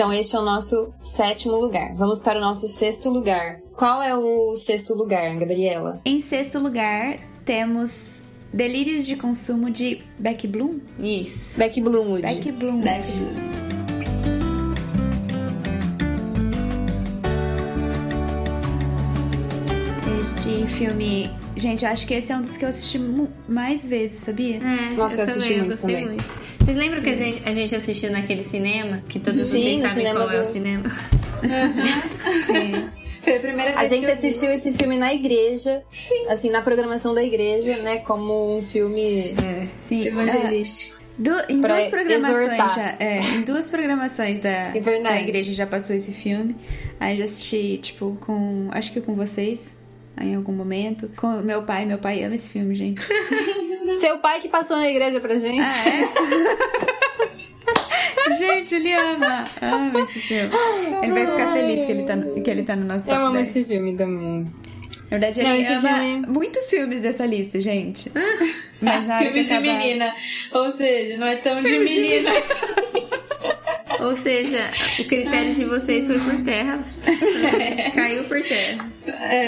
[0.00, 1.94] Então, este é o nosso sétimo lugar.
[1.94, 3.60] Vamos para o nosso sexto lugar.
[3.76, 6.00] Qual é o sexto lugar, Gabriela?
[6.06, 10.78] Em sexto lugar, temos Delírios de Consumo de Beck Bloom.
[10.98, 11.58] Isso.
[11.58, 12.22] Beck Bloomwood.
[12.22, 12.80] Beck Bloom.
[20.18, 22.98] Este filme, gente, eu acho que esse é um dos que eu assisti
[23.46, 24.56] mais vezes, sabia?
[24.56, 26.08] É, Nossa, eu eu assisti também, eu muito gostei também.
[26.16, 26.39] muito.
[26.70, 29.02] Vocês lembram que a gente, a gente assistiu naquele cinema?
[29.08, 30.84] Que todos Sim, vocês sabem qual é o do- cinema.
[33.22, 34.28] Foi a primeira A vez gente que eu vi.
[34.28, 35.82] assistiu esse filme na igreja.
[35.90, 36.28] Sim.
[36.28, 37.96] Assim, na programação da igreja, né?
[37.98, 39.34] Como um filme.
[39.66, 40.06] Sim.
[40.06, 41.00] Evangelístico.
[41.18, 42.74] Du- em Pra duas programações exortar.
[42.76, 46.54] já, é, em duas programações da, É da igreja já passou esse filme.
[47.00, 48.68] Aí já assisti, tipo, com.
[48.70, 49.74] Acho que com vocês,
[50.20, 51.10] em algum momento.
[51.16, 53.02] Com meu pai, meu pai ama esse filme, gente.
[53.98, 55.68] Seu pai que passou na igreja pra gente.
[58.38, 59.44] gente, ele ama.
[59.60, 60.50] Ama esse filme.
[61.02, 63.26] Ele vai ficar feliz que ele tá, no- que ele tá no nosso Eu top
[63.26, 63.48] amo 10.
[63.48, 64.46] esse filme também.
[65.10, 68.10] Na verdade, Não, ele esse ama filme- muitos filmes dessa lista, gente.
[68.80, 70.14] Mas Filmes de acabar- menina.
[70.52, 72.30] Ou seja, não é tão de menina.
[74.00, 74.58] Ou seja,
[74.98, 76.80] o critério de vocês foi por terra.
[77.94, 78.88] Caiu por terra.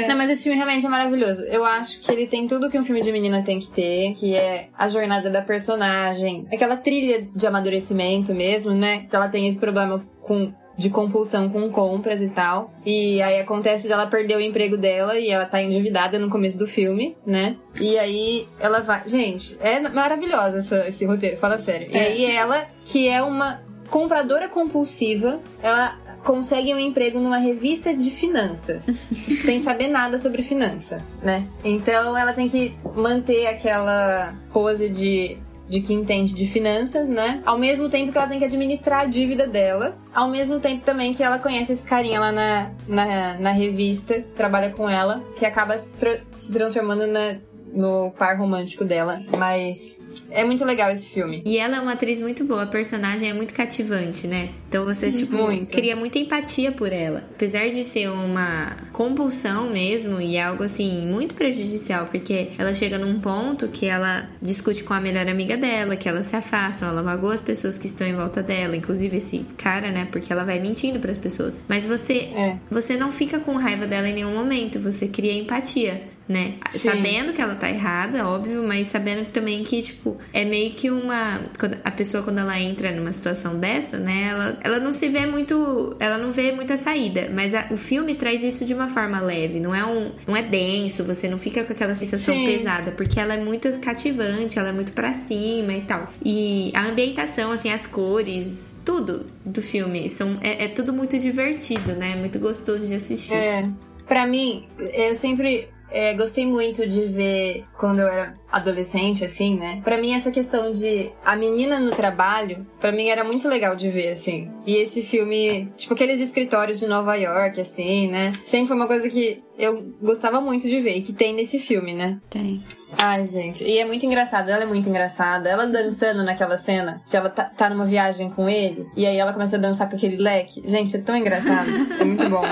[0.08, 1.42] Não, mas esse filme realmente é maravilhoso.
[1.44, 4.34] Eu acho que ele tem tudo que um filme de menina tem que ter, que
[4.34, 9.06] é a jornada da personagem, aquela trilha de amadurecimento mesmo, né?
[9.08, 12.72] Que ela tem esse problema com de compulsão com compras e tal.
[12.84, 16.66] E aí acontece dela perder o emprego dela e ela tá endividada no começo do
[16.66, 17.56] filme, né?
[17.78, 19.02] E aí ela vai.
[19.06, 21.88] Gente, é maravilhosa essa- esse roteiro, fala sério.
[21.90, 28.10] E aí ela, que é uma compradora compulsiva, ela consegue um emprego numa revista de
[28.10, 28.84] finanças,
[29.44, 31.46] sem saber nada sobre finança, né?
[31.64, 37.40] Então ela tem que manter aquela pose de de que entende de finanças, né?
[37.46, 41.14] Ao mesmo tempo que ela tem que administrar a dívida dela, ao mesmo tempo também
[41.14, 45.78] que ela conhece esse carinha lá na, na, na revista, trabalha com ela, que acaba
[45.78, 47.38] se, tra- se transformando na,
[47.72, 49.22] no par romântico dela.
[49.38, 49.98] Mas
[50.32, 51.42] é muito legal esse filme.
[51.44, 54.48] E ela é uma atriz muito boa, a personagem é muito cativante, né?
[54.68, 55.74] Então você, tipo, Muito.
[55.74, 57.24] cria muita empatia por ela.
[57.34, 63.18] Apesar de ser uma compulsão mesmo e algo assim, muito prejudicial, porque ela chega num
[63.20, 67.34] ponto que ela discute com a melhor amiga dela, que elas se afastam, ela magoa
[67.34, 70.08] as pessoas que estão em volta dela, inclusive esse cara, né?
[70.10, 71.60] Porque ela vai mentindo pras pessoas.
[71.68, 72.58] Mas você, É.
[72.70, 76.02] você não fica com raiva dela em nenhum momento, você cria empatia.
[76.28, 76.54] Né?
[76.70, 76.78] Sim.
[76.90, 81.40] Sabendo que ela tá errada, óbvio, mas sabendo também que, tipo, é meio que uma.
[81.84, 84.28] A pessoa, quando ela entra numa situação dessa, né?
[84.30, 85.94] Ela, ela não se vê muito.
[86.00, 87.30] Ela não vê muita saída.
[87.34, 89.60] Mas a- o filme traz isso de uma forma leve.
[89.60, 90.12] Não é um.
[90.26, 92.44] Não é denso, você não fica com aquela sensação Sim.
[92.44, 92.92] pesada.
[92.92, 96.12] Porque ela é muito cativante, ela é muito pra cima e tal.
[96.24, 100.08] E a ambientação, assim, as cores, tudo do filme.
[100.08, 102.16] São, é, é tudo muito divertido, né?
[102.16, 103.34] Muito gostoso de assistir.
[103.34, 103.68] É.
[104.06, 109.80] Pra mim, eu sempre é, gostei muito de ver quando eu era adolescente, assim, né?
[109.84, 113.88] Pra mim, essa questão de a menina no trabalho, pra mim era muito legal de
[113.90, 114.50] ver, assim.
[114.66, 118.32] E esse filme, tipo aqueles escritórios de Nova York, assim, né?
[118.44, 122.18] Sempre foi uma coisa que eu gostava muito de ver que tem nesse filme, né?
[122.28, 122.62] Tem.
[122.98, 123.62] Ai, gente.
[123.62, 124.50] E é muito engraçado.
[124.50, 125.48] Ela é muito engraçada.
[125.48, 129.32] Ela dançando naquela cena, se ela tá, tá numa viagem com ele, e aí ela
[129.32, 130.62] começa a dançar com aquele leque.
[130.64, 131.70] Gente, é tão engraçado.
[132.02, 132.42] É muito bom.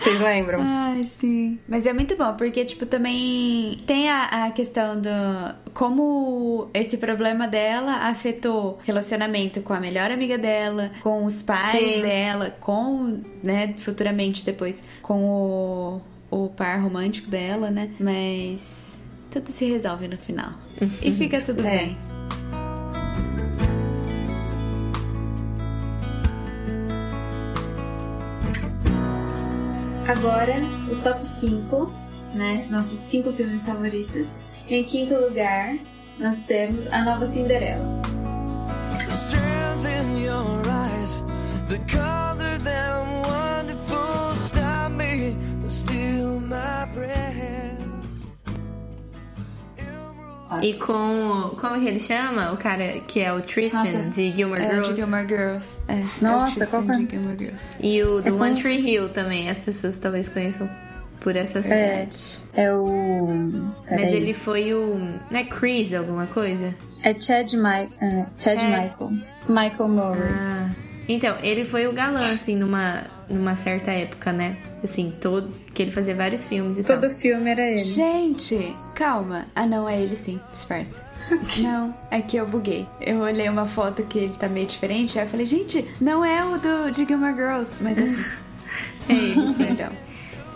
[0.00, 0.60] Vocês lembram?
[0.62, 1.58] Ai, sim.
[1.68, 5.08] Mas é muito bom, porque, tipo, também tem a, a questão do.
[5.74, 12.02] Como esse problema dela afetou relacionamento com a melhor amiga dela, com os pais Sim.
[12.02, 16.00] dela, com, né, futuramente depois, com o,
[16.30, 17.90] o par romântico dela, né?
[17.98, 18.98] Mas
[19.30, 20.52] tudo se resolve no final.
[20.80, 21.78] e fica tudo É.
[21.78, 21.96] bem.
[30.08, 30.54] Agora,
[30.90, 31.92] o top 5,
[32.34, 32.66] né?
[32.68, 34.48] Nossos 5 filmes favoritos.
[34.68, 35.76] Em quinto lugar,
[36.18, 37.84] nós temos A Nova Cinderela.
[38.98, 41.22] The strands in your eyes,
[41.68, 44.09] the color them wonderful,
[50.62, 51.50] E com.
[51.60, 52.52] Como que ele chama?
[52.52, 54.02] O cara que é o Tristan Nossa.
[54.10, 54.92] de Gilmore É, Girls.
[54.94, 55.76] de Gilmore Girls.
[55.86, 57.04] É, Nossa, é o Tristan qual foi?
[57.04, 57.76] de Gilmore Girls.
[57.80, 59.48] E o do com- One Tree Hill também.
[59.48, 60.68] As pessoas talvez conheçam
[61.20, 62.08] por essa série.
[62.52, 63.28] É, é o.
[63.88, 64.98] Mas ele foi o.
[65.30, 66.74] Não é Chris alguma coisa?
[67.04, 67.88] É Chad, Ma é,
[68.40, 68.64] Chad, Chad.
[68.64, 69.10] Michael.
[69.48, 70.30] Michael Murray.
[70.34, 70.70] Ah.
[71.08, 74.56] Então, ele foi o galã, assim, numa, numa certa época, né?
[74.82, 75.48] Assim, todo.
[75.72, 77.10] Que ele fazia vários filmes e Todo tal.
[77.10, 77.78] filme era ele.
[77.78, 79.46] Gente, calma.
[79.54, 81.08] Ah, não, é ele sim, disfarça.
[81.62, 82.88] Não, é que eu buguei.
[83.00, 86.44] Eu olhei uma foto que ele tá meio diferente, aí eu falei, gente, não é
[86.44, 88.38] o do de Gilmore Girls, mas assim.
[89.08, 89.92] é ele, perdão.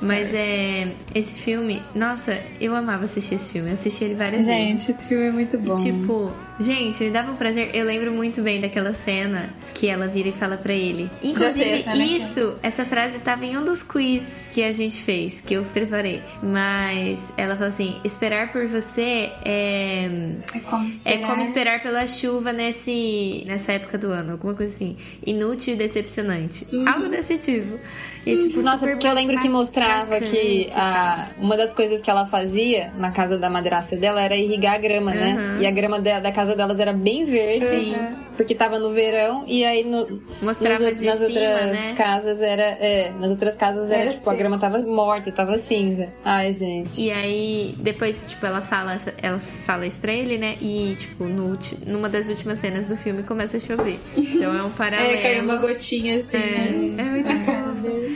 [0.07, 0.89] Mas é.
[1.15, 1.83] Esse filme.
[1.95, 3.71] Nossa, eu amava assistir esse filme.
[3.71, 4.63] Eu assisti ele várias vezes.
[4.63, 5.75] Gente, esse filme é muito bom.
[5.75, 7.71] Tipo, gente, me dava um prazer.
[7.75, 11.11] Eu lembro muito bem daquela cena que ela vira e fala pra ele.
[11.23, 15.41] Inclusive, sei né, isso, essa frase tava em um dos quiz que a gente fez,
[15.41, 16.23] que eu preparei.
[16.43, 20.09] Mas ela fala assim: esperar por você é.
[20.55, 21.29] é como É esperar.
[21.29, 24.97] como esperar pela chuva nesse, nessa época do ano, alguma coisa assim.
[25.27, 26.67] Inútil e decepcionante.
[26.87, 27.79] Algo desse tipo.
[28.27, 32.27] E tipo, Nossa, porque eu lembro que mostrava que a, uma das coisas que ela
[32.27, 35.35] fazia na casa da madrasta dela era irrigar a grama, né?
[35.57, 35.63] Uhum.
[35.63, 37.97] E a grama da, da casa delas era bem verde, Sim.
[38.37, 41.95] porque tava no verão, e aí no, Mostrava nos de nas cima, outras né?
[41.97, 42.63] casas era.
[42.63, 44.37] É, nas outras casas era, Era tipo, a seco.
[44.37, 46.09] grama tava morta, tava cinza.
[46.25, 47.01] Ai, gente.
[47.01, 50.57] E aí, depois, tipo, ela fala, ela fala isso pra ele, né?
[50.61, 53.99] E, tipo, no, numa das últimas cenas do filme começa a chover.
[54.17, 55.05] Então é um paralelo.
[55.15, 56.37] É, caiu uma gotinha assim.
[56.37, 56.69] É,
[57.01, 57.64] é muito bom.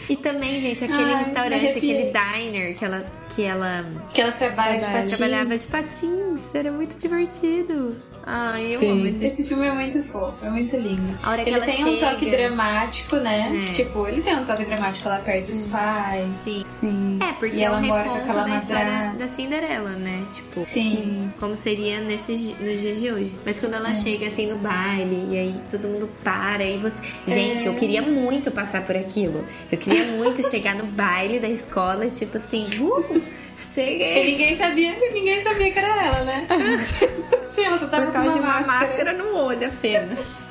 [0.09, 3.85] E também, gente, aquele Ai, restaurante, aquele diner que ela, que ela
[4.15, 5.17] Que ela trabalha de patins.
[5.17, 6.55] trabalhava de patins.
[6.55, 7.97] Era muito divertido.
[8.31, 8.91] Ai, eu Sim.
[8.93, 11.19] amo esse Esse filme é muito fofo, é muito lindo.
[11.23, 12.11] A hora que ele ela tem um chega.
[12.11, 13.65] toque dramático, né?
[13.67, 13.73] É.
[13.73, 16.31] Tipo, ele tem um toque dramático lá perto dos pais.
[16.33, 16.63] Sim.
[16.65, 17.19] Sim.
[17.27, 19.19] É, porque E é ela um mora com aquela da história madrasta.
[19.19, 20.27] da Cinderela, né?
[20.31, 21.33] Tipo, Sim.
[21.41, 23.35] como seria nesses, nos dias de hoje.
[23.47, 27.03] Mas quando ela chega assim no baile, e aí todo mundo para, e você.
[27.27, 29.43] Gente, eu queria muito passar por aquilo.
[29.73, 33.23] Eu queria muito chegar no baile da escola, e tipo assim, uh,
[33.59, 34.25] E cheguei.
[34.25, 36.47] ninguém sabia, ninguém sabia que era ela, né?
[37.45, 40.49] Sim, ela só tava Por causa com de uma máscara no olho apenas.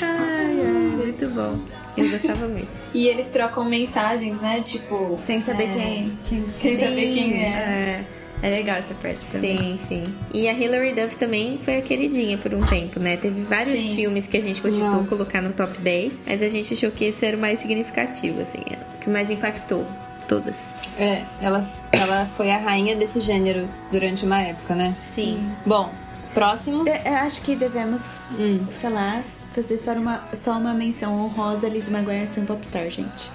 [0.00, 1.58] Ai, ai, muito bom.
[1.96, 2.68] Eu gostava muito.
[2.92, 4.62] E eles trocam mensagens, né?
[4.64, 5.16] Tipo.
[5.18, 8.04] Sem saber é, quem, quem, Sem saber quem é.
[8.42, 9.56] É legal essa parte também.
[9.56, 10.02] Sim, sim.
[10.32, 13.16] E a Hilary Duff também foi a queridinha por um tempo, né?
[13.16, 13.96] Teve vários Sim.
[13.96, 15.08] filmes que a gente cogitou Nossa.
[15.08, 18.58] colocar no top 10, mas a gente achou que esse era o mais significativo, assim,
[18.70, 19.86] é o que mais impactou
[20.26, 20.74] todas.
[20.98, 24.94] É, ela, ela foi a rainha desse gênero durante uma época, né?
[25.00, 25.50] Sim.
[25.66, 25.90] Bom,
[26.32, 26.86] próximo.
[26.88, 28.66] Eu, eu acho que devemos Hum.
[28.70, 29.22] falar,
[29.52, 33.30] fazer só uma, só uma menção honrosa a Liz Maguire ser um popstar, gente.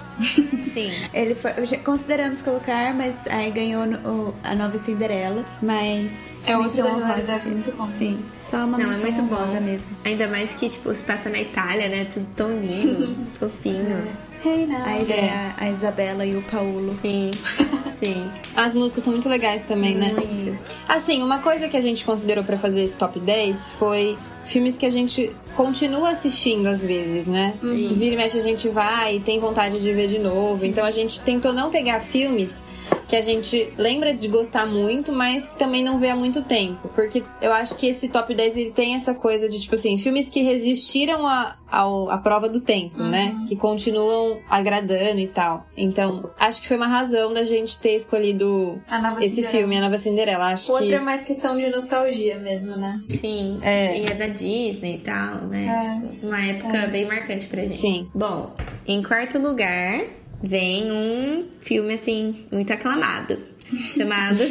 [0.70, 0.92] Sim.
[1.14, 6.80] Ele foi, consideramos colocar, mas aí ganhou no- o- a nova Cinderela, mas É Hilary
[6.80, 7.32] honrosa.
[7.32, 7.86] Duff, muito bom.
[7.86, 9.60] Sim, só uma Não, é muito honrosa bom.
[9.62, 9.96] mesmo.
[10.04, 12.04] Ainda mais que, tipo, se passa na Itália, né?
[12.04, 14.06] Tudo tão lindo, fofinho.
[14.44, 14.82] Hey now.
[14.84, 16.92] Aí vem a, a Isabela e o Paulo.
[16.92, 17.30] Sim,
[17.94, 18.30] sim.
[18.56, 20.12] As músicas são muito legais também, né?
[20.12, 20.58] Muito.
[20.88, 24.86] Assim, uma coisa que a gente considerou pra fazer esse top 10 foi filmes que
[24.86, 27.54] a gente continua assistindo às vezes, né?
[27.60, 30.64] Que vira e mexe a gente vai e tem vontade de ver de novo.
[30.64, 32.64] Então a gente tentou não pegar filmes
[33.10, 36.88] que a gente lembra de gostar muito, mas que também não vê há muito tempo.
[36.94, 40.28] Porque eu acho que esse top 10 ele tem essa coisa de, tipo assim, filmes
[40.28, 43.34] que resistiram a, ao, à prova do tempo, né?
[43.48, 45.66] Que continuam agradando e tal.
[45.76, 49.50] Então, acho que foi uma razão da gente ter escolhido A esse Cinderela.
[49.58, 50.44] filme, A Nova Cinderela.
[50.52, 50.94] Acho O outro que.
[50.94, 53.00] é mais questão de nostalgia mesmo, né?
[53.08, 53.58] Sim.
[53.60, 53.98] É.
[53.98, 56.00] E é da Disney e tal, né?
[56.12, 57.76] Tipo, uma época bem marcante pra gente.
[57.76, 58.08] Sim.
[58.14, 58.54] Bom,
[58.86, 63.38] em quarto lugar vem um filme, assim, muito aclamado.
[63.86, 64.42] Chamado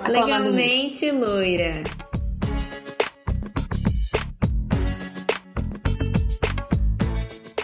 [0.00, 0.10] aclamado.
[0.10, 1.82] Legalmente Loira.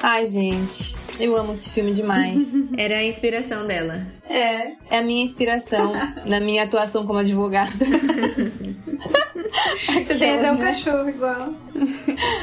[0.03, 2.71] Ai, gente, eu amo esse filme demais.
[2.77, 4.07] Era a inspiração dela.
[4.29, 4.73] É.
[4.91, 5.93] É a minha inspiração
[6.27, 7.73] na minha atuação como advogada.
[9.87, 11.55] Você tem até um cachorro igual.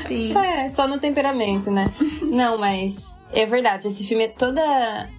[0.08, 0.36] Sim.
[0.38, 1.94] É, só no temperamento, né?
[2.22, 4.62] Não, mas é verdade, esse filme é toda.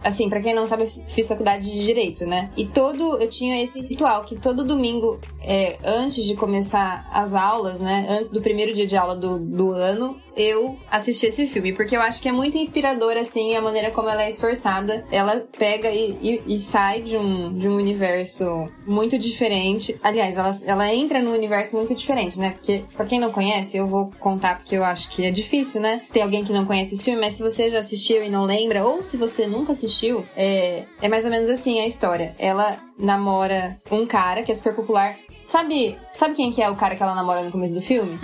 [0.02, 2.50] Assim, pra quem não sabe, eu fiz faculdade de direito, né?
[2.56, 3.18] E todo.
[3.18, 8.06] Eu tinha esse ritual que todo domingo, é, antes de começar as aulas, né?
[8.08, 11.72] Antes do primeiro dia de aula do, do ano, eu assisti esse filme.
[11.72, 15.04] Porque eu acho que é muito inspirador, assim, a maneira como ela é esforçada.
[15.10, 18.44] Ela pega e, e- e sai de um, de um universo
[18.86, 19.96] muito diferente.
[20.02, 22.50] Aliás, ela, ela entra num universo muito diferente, né?
[22.52, 26.02] Porque, pra quem não conhece, eu vou contar porque eu acho que é difícil, né?
[26.12, 28.84] Ter alguém que não conhece esse filme, mas se você já assistiu e não lembra,
[28.84, 32.34] ou se você nunca assistiu, é, é mais ou menos assim a história.
[32.38, 35.16] Ela namora um cara que é super popular.
[35.44, 38.18] Sabe, sabe quem que é o cara que ela namora no começo do filme?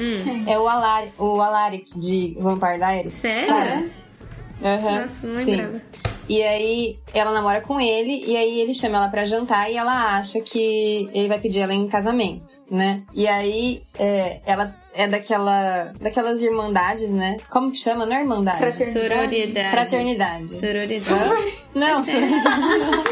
[0.46, 3.14] É o, Alari, o Alaric de Vampire Diaries.
[3.14, 3.46] Sério?
[3.46, 3.92] Sabe?
[4.64, 5.56] Aham, Nossa, não sim.
[5.56, 5.92] lembrava.
[6.28, 10.16] E aí ela namora com ele e aí ele chama ela pra jantar e ela
[10.16, 13.02] acha que ele vai pedir ela em casamento, né?
[13.12, 17.36] E aí é, ela é daquela daquelas irmandades, né?
[17.50, 18.04] Como que chama?
[18.06, 18.58] Não é irmandade?
[18.58, 19.08] Fraternidade.
[19.08, 19.70] Sororidade.
[19.70, 20.58] Fraternidade.
[20.58, 21.52] Sororidade.
[21.74, 23.02] Não, sororidade.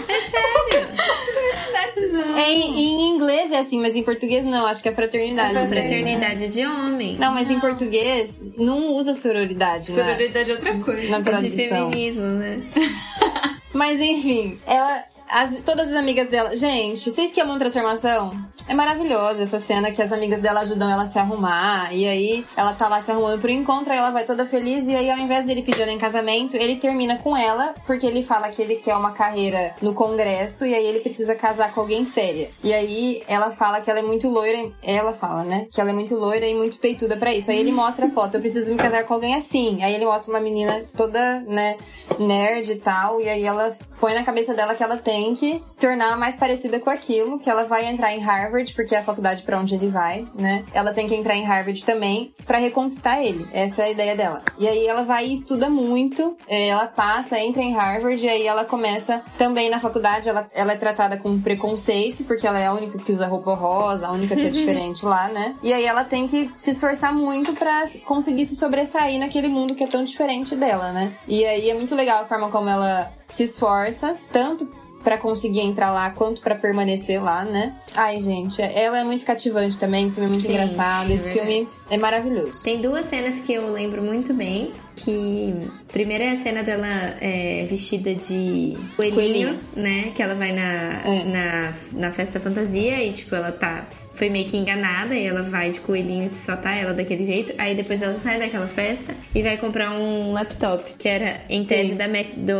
[2.12, 2.38] Não.
[2.38, 4.66] É, em, em inglês é assim, mas em português não.
[4.66, 5.56] Acho que é fraternidade.
[5.56, 7.16] É Fraternidade de homem.
[7.18, 10.02] Não, mas em português não usa sororidade, né?
[10.02, 11.08] Sororidade é outra coisa.
[11.08, 11.90] Na de tradução.
[11.90, 12.62] feminismo, né?
[13.72, 15.04] Mas enfim, ela.
[15.30, 16.54] As- todas as amigas dela.
[16.56, 18.30] Gente, vocês que amam transformação?
[18.68, 21.92] É maravilhosa essa cena que as amigas dela ajudam ela a se arrumar.
[21.94, 24.86] E aí ela tá lá se arrumando pro encontro, aí ela vai toda feliz.
[24.86, 28.22] E aí, ao invés dele pedir ela em casamento, ele termina com ela, porque ele
[28.22, 32.04] fala que ele quer uma carreira no Congresso e aí ele precisa casar com alguém
[32.04, 32.48] séria.
[32.62, 34.70] E aí ela fala que ela é muito loira.
[34.82, 35.66] Ela fala, né?
[35.72, 37.50] Que ela é muito loira e muito peituda pra isso.
[37.50, 39.82] Aí ele mostra a foto, eu preciso me casar com alguém assim.
[39.82, 41.76] Aí ele mostra uma menina toda, né,
[42.18, 43.20] nerd e tal.
[43.20, 46.36] E aí ela põe na cabeça dela que ela tem tem que se tornar mais
[46.36, 49.74] parecida com aquilo, que ela vai entrar em Harvard, porque é a faculdade pra onde
[49.74, 50.64] ele vai, né?
[50.72, 53.46] Ela tem que entrar em Harvard também pra reconquistar ele.
[53.52, 54.40] Essa é a ideia dela.
[54.58, 58.46] E aí ela vai e estuda muito, é, ela passa, entra em Harvard, e aí
[58.46, 62.72] ela começa também na faculdade, ela, ela é tratada com preconceito, porque ela é a
[62.72, 65.54] única que usa roupa rosa, a única que é diferente lá, né?
[65.62, 69.84] E aí ela tem que se esforçar muito pra conseguir se sobressair naquele mundo que
[69.84, 71.12] é tão diferente dela, né?
[71.28, 75.92] E aí é muito legal a forma como ela se esforça, tanto pra conseguir entrar
[75.92, 77.74] lá quanto pra permanecer lá, né?
[77.94, 81.10] Ai, gente, ela é muito cativante também, o filme é muito Sim, engraçado.
[81.10, 82.62] é Esse filme é maravilhoso.
[82.62, 84.72] Tem duas cenas que eu lembro muito bem.
[84.96, 85.54] Que
[85.90, 86.86] primeira é a cena dela
[87.22, 89.58] é, vestida de coelhinho, Coelhinho.
[89.74, 90.12] né?
[90.14, 91.24] Que ela vai na, É.
[91.24, 93.86] na, na festa fantasia e, tipo, ela tá.
[94.20, 97.54] Foi meio que enganada e ela vai de coelhinho e só tá ela daquele jeito.
[97.56, 101.66] Aí depois ela sai daquela festa e vai comprar um laptop, que era em Sim.
[101.68, 102.52] tese da Mac, do,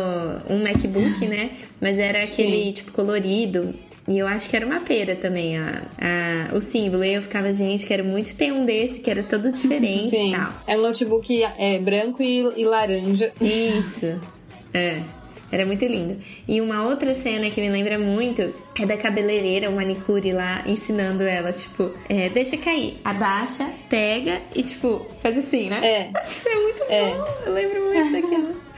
[0.51, 1.51] um MacBook, né?
[1.79, 2.71] Mas era aquele, Sim.
[2.71, 3.75] tipo, colorido.
[4.07, 7.03] E eu acho que era uma pera também, a, a- o símbolo.
[7.03, 10.35] E eu ficava, gente, quero muito ter um desse, que era todo diferente Sim, e
[10.35, 10.53] tal.
[10.65, 13.31] é um notebook é, branco e, e laranja.
[13.39, 14.19] Isso.
[14.73, 15.01] É.
[15.51, 16.17] Era muito lindo.
[16.47, 21.23] E uma outra cena que me lembra muito é da cabeleireira, o manicure lá, ensinando
[21.23, 25.79] ela, tipo, é, deixa cair, abaixa, pega e, tipo, faz assim, né?
[25.83, 26.11] É.
[26.25, 27.09] Isso é muito É.
[27.15, 27.25] bom.
[27.47, 28.70] Eu lembro muito daquilo.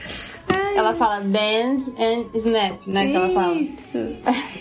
[0.74, 3.06] Ela fala bend and snap, né?
[3.06, 3.54] Que ela fala.
[3.54, 4.16] Isso.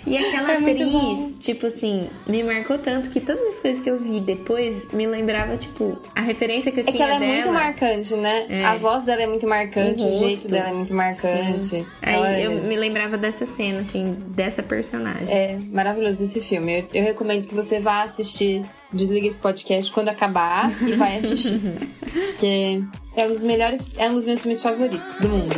[0.06, 3.98] E aquela É atriz, tipo assim, me marcou tanto que todas as coisas que eu
[3.98, 7.34] vi depois me lembrava, tipo, a referência que eu É que tinha ela é dela.
[7.34, 8.46] muito marcante, né?
[8.50, 8.66] É.
[8.66, 11.86] A voz dela é muito marcante, O o, jeito dela é muito marcante.
[12.02, 12.56] Aí Ela eu é...
[12.56, 15.28] me lembrava dessa cena, assim, dessa personagem.
[15.34, 16.80] é maravilhoso esse filme.
[16.82, 18.62] Eu, eu recomendo que você vá assistir.
[18.92, 21.60] Desliga esse podcast quando acabar e vai assistir.
[22.38, 22.84] que
[23.16, 25.56] é um dos melhores, é um dos meus filmes favoritos do mundo.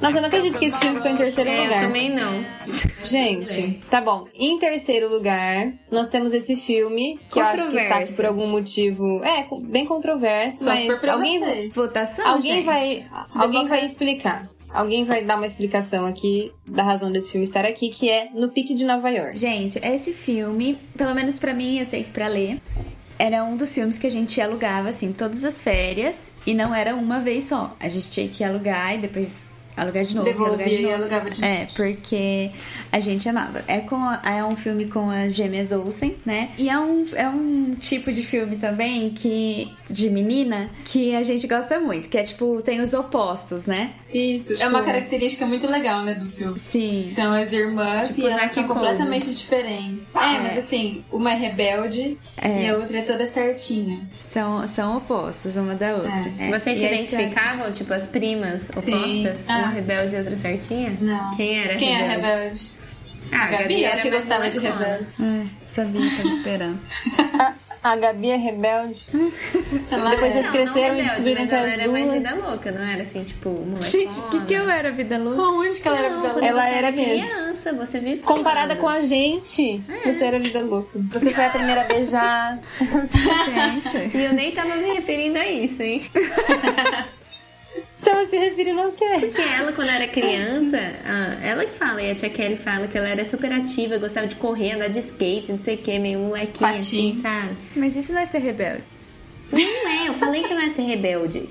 [0.00, 1.80] Nossa, eu não acredito que esse filme ficou em terceiro É, eu lugar.
[1.80, 2.44] também não.
[3.04, 4.26] Gente, tá bom.
[4.34, 8.46] Em terceiro lugar, nós temos esse filme que eu acho que está aqui por algum
[8.48, 9.22] motivo.
[9.24, 11.68] É, bem controverso, Só se for mas pra alguém, você.
[11.70, 12.64] Votação, alguém gente?
[12.64, 13.04] vai.
[13.34, 14.48] Alguém vai explicar.
[14.72, 18.48] Alguém vai dar uma explicação aqui da razão desse filme estar aqui, que é no
[18.48, 19.38] pique de Nova York.
[19.38, 22.60] Gente, esse filme, pelo menos pra mim, eu sei que pra ler,
[23.24, 26.30] era um dos filmes que a gente alugava, assim, todas as férias.
[26.46, 27.74] E não era uma vez só.
[27.80, 30.28] A gente tinha que alugar e depois alugar de novo.
[30.28, 30.94] e alugar Devolvia de novo.
[30.94, 31.52] alugava de novo.
[31.52, 32.50] É, porque
[32.92, 33.62] a gente amava.
[33.66, 36.50] É, com é um filme com as gêmeas Olsen, né?
[36.58, 41.46] E é um, é um tipo de filme também que de menina que a gente
[41.46, 42.08] gosta muito.
[42.08, 43.90] Que é tipo, tem os opostos, né?
[44.12, 44.52] Isso.
[44.52, 46.58] é Tipo- uma característica muito legal, né, do filme.
[46.58, 47.06] Sim.
[47.08, 50.14] São as irmãs Tipo e elas são completamente diferentes.
[50.14, 54.00] É, mas assim, uma é rebelde e a outra é toda certinha.
[54.12, 56.32] São, são opostos uma da outra.
[56.38, 56.48] É.
[56.50, 59.44] Vocês se E história- identificavam, tipo, as primas opostas?
[59.48, 59.63] Ah.
[59.64, 60.96] Uma rebelde e outra certinha?
[61.00, 61.30] Não.
[61.36, 62.32] Quem era Quem é rebelde?
[62.32, 62.72] rebelde?
[63.32, 65.06] Ah, a Gabi, Gabi ela era que mais gostava de rebelde.
[65.20, 66.80] É, sabia, tava esperando.
[67.40, 69.06] A, a Gabi é rebelde.
[69.90, 70.38] Ela Depois é.
[70.38, 72.16] eles cresceram não, e não rebelde, descobriram mas que ela era mais duas...
[72.18, 73.86] vida louca, não era assim, tipo, molecona.
[73.90, 75.42] Gente, o que, que eu era, vida louca?
[75.42, 76.32] Onde que ela era rebelde?
[76.34, 77.06] quando Ela era mesmo.
[77.06, 80.98] criança, você vive Comparada com a gente, você era vida louca.
[81.10, 82.58] Você foi a primeira a beijar.
[82.80, 84.16] Gente.
[84.16, 86.00] E eu nem tava me referindo a isso, hein?
[88.06, 89.04] Estava se referindo ao quê?
[89.20, 92.98] Porque ela, quando era criança, ah, ela que fala, e a tia Kelly fala que
[92.98, 96.18] ela era super ativa, gostava de correr, andar de skate, não sei o que, meio
[96.18, 97.22] molequinha, assim, Patins.
[97.22, 97.56] sabe?
[97.76, 98.82] Mas isso não é ser rebelde.
[99.52, 101.48] Não é, eu falei que não é ser rebelde.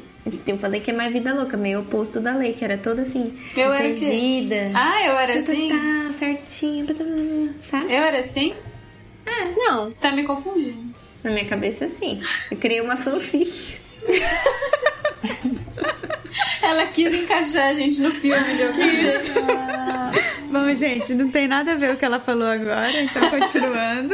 [0.48, 3.34] Eu falei que é mais vida louca, meio oposto da lei, que era toda assim,
[3.58, 4.00] Eu era quê?
[4.00, 4.72] protegida.
[4.74, 5.68] Ah, eu era assim?
[5.68, 6.86] tá, certinha,
[7.64, 7.86] sabe?
[7.86, 8.54] Eu era assim?
[9.58, 10.94] Não, Você tá me confundindo.
[11.24, 12.22] Na minha cabeça, sim.
[12.52, 13.76] Eu criei uma fanfic.
[16.62, 19.34] Ela quis encaixar a gente no filme de algum jeito.
[20.50, 24.14] Bom, gente, não tem nada a ver o que ela falou agora, então continuando.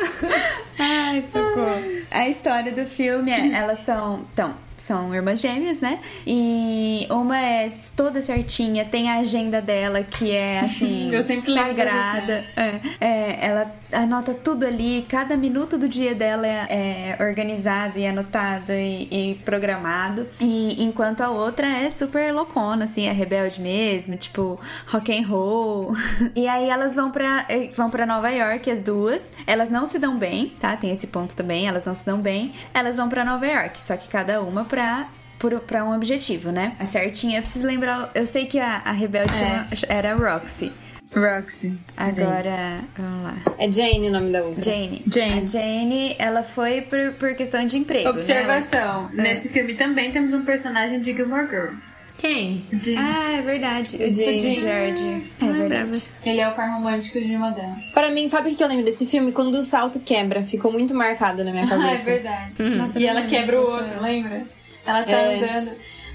[0.78, 2.02] Ai, socorro.
[2.10, 4.26] A história do filme, é, elas são.
[4.32, 5.98] Então, são irmãs gêmeas, né?
[6.26, 12.44] E uma é toda certinha, tem a agenda dela que é assim, Eu sempre sagrada.
[12.56, 18.06] É, É, ela anota tudo ali, cada minuto do dia dela é, é organizado e
[18.06, 20.26] anotado e, e programado.
[20.40, 25.92] E enquanto a outra é super loucona, assim, é rebelde mesmo, tipo rock and roll.
[26.34, 29.32] E aí elas vão pra, eh, vão pra Nova York, as duas.
[29.46, 30.76] Elas não se dão bem, tá?
[30.76, 32.52] Tem esse ponto também, elas não se dão bem.
[32.72, 35.08] Elas vão pra Nova York, só que cada uma pra
[35.38, 36.74] por, pra um objetivo, né?
[36.78, 38.10] A certinha, eu preciso lembrar.
[38.14, 40.72] Eu sei que a, a rebelde chama- era Roxy.
[41.14, 41.72] Roxy.
[41.96, 43.34] Agora, vamos lá.
[43.58, 44.62] É Jane o nome da outra.
[44.62, 45.02] Jane.
[45.10, 45.40] Jane.
[45.40, 48.04] A Jane, ela foi por, por questão de emprego.
[48.04, 48.10] Né?
[48.10, 49.08] Observação.
[49.14, 52.06] Nesse filme também temos um personagem de Gilmore Girls.
[52.18, 52.66] Quem?
[52.72, 53.96] De- Ela- Ah, é verdade.
[53.96, 54.58] O Jane.
[54.58, 55.32] George.
[55.40, 56.02] É verdade.
[56.26, 57.92] Ele é o par romântico de uma delas.
[57.94, 59.32] Pra mim, sabe o que eu lembro desse filme?
[59.32, 60.42] Quando o salto quebra.
[60.42, 62.04] Ficou muito marcado na minha Ah, é cabeça.
[62.04, 62.62] verdade.
[62.76, 64.42] Nossa, e ela quebra o outro, lembra?
[64.88, 65.36] Ela tá É.
[65.36, 65.70] andando.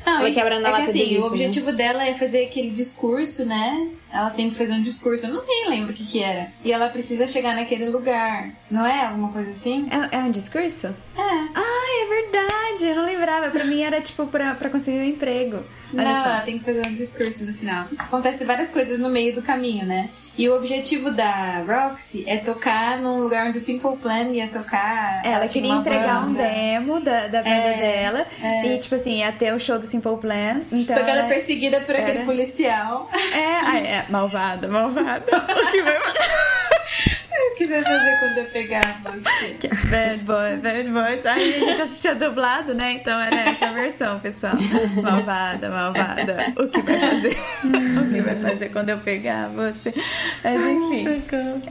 [0.05, 2.13] Não, Ela e- quebra na é que lata de assim, lixo, o objetivo dela é
[2.15, 3.87] fazer aquele discurso, né?
[4.13, 5.25] Ela tem que fazer um discurso.
[5.25, 6.47] Eu não nem lembro o que que era.
[6.63, 8.49] E ela precisa chegar naquele lugar.
[8.69, 9.87] Não é alguma coisa assim?
[10.11, 10.87] É, é um discurso?
[10.87, 11.21] É.
[11.21, 12.85] Ai, é verdade.
[12.85, 13.49] Eu não lembrava.
[13.49, 15.63] Pra mim era tipo pra, pra conseguir um emprego.
[15.95, 16.29] Olha Não, só.
[16.29, 17.85] ela tem que fazer um discurso no final.
[17.99, 20.09] Acontece várias coisas no meio do caminho, né?
[20.35, 25.21] E o objetivo da Roxy é tocar num lugar onde o Simple Plan ia tocar.
[25.23, 26.43] Ela tinha queria entregar um banda.
[26.49, 28.25] demo da, da banda É, dela.
[28.41, 28.65] é.
[28.73, 30.61] E, tipo assim, ia ter o show do Simple Plan.
[30.71, 33.07] Então Só que ela é ela- perseguida por aquele era- policial.
[33.13, 35.31] É, é, malvada, malvada.
[35.37, 35.99] o que vai
[37.57, 39.57] que vai fazer quando eu pegar você?
[39.89, 41.25] Bad boy, bad boys.
[41.25, 42.93] Aí a gente assistia dublado, né?
[42.93, 44.53] Então era essa a versão, pessoal.
[45.01, 46.53] Malvada, malvada.
[46.57, 47.37] O que vai fazer?
[47.99, 49.93] o que vai fazer quando eu pegar você?
[50.43, 51.05] Mas enfim.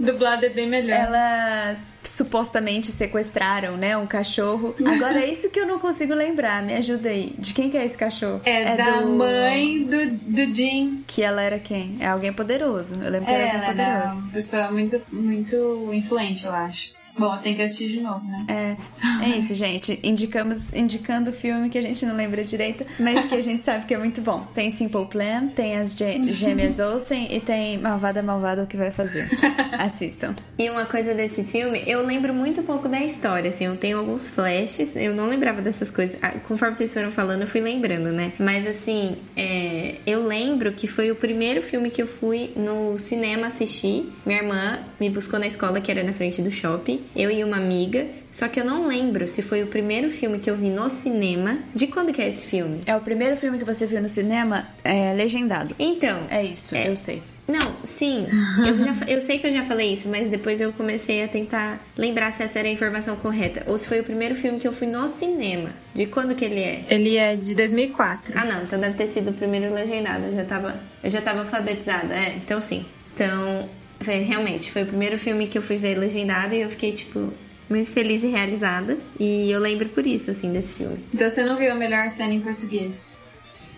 [0.01, 0.99] Dublado é bem melhor.
[0.99, 4.75] Elas supostamente sequestraram, né, um cachorro.
[4.85, 6.63] Agora, é isso que eu não consigo lembrar.
[6.63, 7.35] Me ajuda aí.
[7.39, 8.41] De quem que é esse cachorro?
[8.45, 11.05] É, da do- mãe do, do Jim.
[11.07, 11.97] Que ela era quem?
[12.01, 12.97] É alguém poderoso.
[12.97, 14.23] Eu lembro que era É, alguém ela era poderoso.
[14.23, 15.57] uma pessoa muito, muito
[15.93, 16.93] influente, eu acho.
[17.19, 18.47] Bom, tem que assistir de novo, né?
[18.49, 19.99] É, é isso, gente.
[20.03, 23.85] Indicamos, indicando o filme que a gente não lembra direito, mas que a gente sabe
[23.87, 24.47] que é muito bom.
[24.55, 28.91] Tem Simple Plan, tem as gê- gêmeas Olsen e tem Malvada Malvada o que vai
[28.91, 29.29] fazer.
[29.79, 30.35] Assistam.
[30.59, 34.31] E uma coisa desse filme, eu lembro muito pouco da história, assim, eu tenho alguns
[34.31, 36.19] flashes, eu não lembrava dessas coisas.
[36.23, 38.33] Ah, Conforme vocês foram falando, eu fui lembrando, né?
[38.39, 43.49] Mas assim, é, eu lembro que foi o primeiro filme que eu fui no cinema
[43.49, 44.13] assistir.
[44.25, 47.57] Minha irmã me buscou na escola, que era na frente do shopping, eu e uma
[47.57, 48.07] amiga.
[48.31, 51.59] Só que eu não lembro se foi o primeiro filme que eu vi no cinema.
[51.75, 52.81] De quando que é esse filme?
[52.87, 55.75] É o primeiro filme que você viu no cinema é, legendado.
[55.79, 57.23] Então, É isso, eu sei.
[57.47, 58.27] Não, sim.
[58.67, 61.81] Eu, já eu sei que eu já falei isso, mas depois eu comecei a tentar
[61.97, 63.65] lembrar se essa era a informação correta.
[63.67, 65.71] Ou se foi o primeiro filme que eu fui no cinema.
[65.93, 66.85] De quando que ele é?
[66.89, 68.33] Ele é de 2004.
[68.39, 68.63] Ah, não.
[68.63, 70.27] Então deve ter sido o primeiro legendado.
[70.27, 72.15] Eu já tava, eu já tava alfabetizada.
[72.15, 72.87] É, então sim.
[73.13, 73.69] Então,
[74.03, 77.33] foi- realmente, foi o primeiro filme que eu fui ver legendado e eu fiquei, tipo,
[77.69, 78.99] muito feliz e realizada.
[79.19, 80.99] E eu lembro por isso, assim, desse filme.
[81.15, 83.17] Então você não viu a melhor cena em português?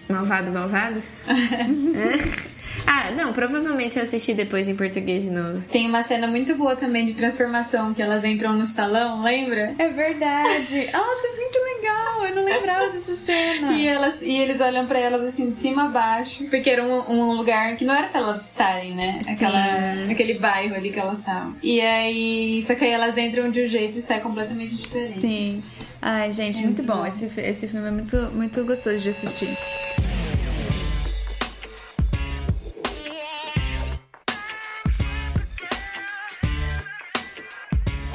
[0.09, 1.01] Malvado, malvado?
[2.87, 2.91] É?
[2.91, 5.63] Ah, não, provavelmente eu assisti depois em português de novo.
[5.71, 9.75] Tem uma cena muito boa também de transformação, que elas entram no salão, lembra?
[9.79, 10.89] É verdade.
[10.93, 12.27] Nossa, muito legal.
[12.27, 13.73] Eu não lembrava dessa cena.
[13.73, 17.11] E, elas, e eles olham pra elas assim, de cima a baixo, porque era um,
[17.13, 19.21] um lugar que não era pra elas estarem, né?
[19.29, 21.55] Aquela, aquele bairro ali que elas estavam.
[21.63, 25.19] E aí, só que aí elas entram de um jeito e sai completamente diferente.
[25.19, 25.63] Sim.
[26.01, 27.05] Ai, gente, muito, bom.
[27.07, 29.57] Esse, fi- esse filme é muito, muito gostoso de assistir.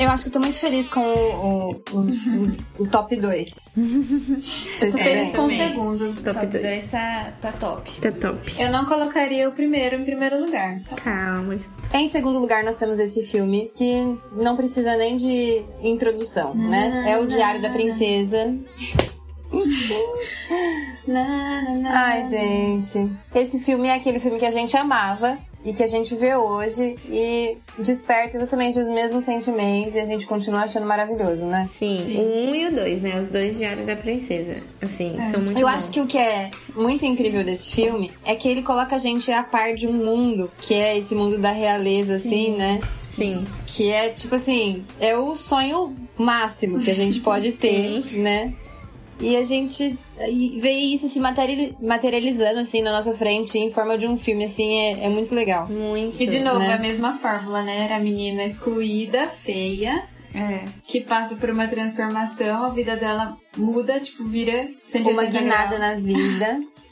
[0.10, 3.48] Eu acho que eu tô muito feliz com o, o, os- os- o top 2.
[3.78, 6.16] Vocês Tô feliz com o segundo.
[6.24, 6.52] Top 2.
[6.66, 7.92] dois tá, tá top.
[8.02, 8.60] Tá top.
[8.60, 10.80] Eu não colocaria o primeiro em primeiro lugar.
[10.80, 11.00] sabe?
[11.00, 11.56] Calma.
[11.94, 14.04] Em segundo lugar, nós temos esse filme que
[14.34, 17.06] não precisa nem de introdução, né?
[17.08, 18.52] É o Diário da Princesa.
[21.08, 22.02] Na, na, na.
[22.06, 23.12] Ai, gente.
[23.36, 26.98] Esse filme é aquele filme que a gente amava e que a gente vê hoje
[27.10, 31.68] e desperta exatamente os mesmos sentimentos e a gente continua achando maravilhoso, né?
[31.70, 33.20] Sim, o 1 e o 2, né?
[33.20, 34.58] Os dois Diário da Princesa.
[34.82, 35.74] Assim, são muito Eu bons.
[35.76, 39.32] acho que o que é muito incrível desse filme é que ele coloca a gente
[39.32, 42.80] a par de um mundo, que é esse mundo da realeza, assim, né?
[42.98, 43.44] Sim.
[43.68, 48.54] Que é, tipo assim, é o sonho máximo que a gente pode ter, né?
[49.20, 49.98] E a gente
[50.62, 54.78] ver isso se materiali- materializando, assim, na nossa frente em forma de um filme, assim,
[54.78, 55.68] é, é muito legal.
[55.68, 56.22] Muito.
[56.22, 56.74] E de novo, né?
[56.74, 57.86] a mesma fórmula, né?
[57.86, 60.04] Era a menina excluída, feia,
[60.34, 60.64] É.
[60.88, 65.96] que passa por uma transformação, a vida dela muda, tipo, vira 180 Uma guinada na
[65.96, 66.60] vida.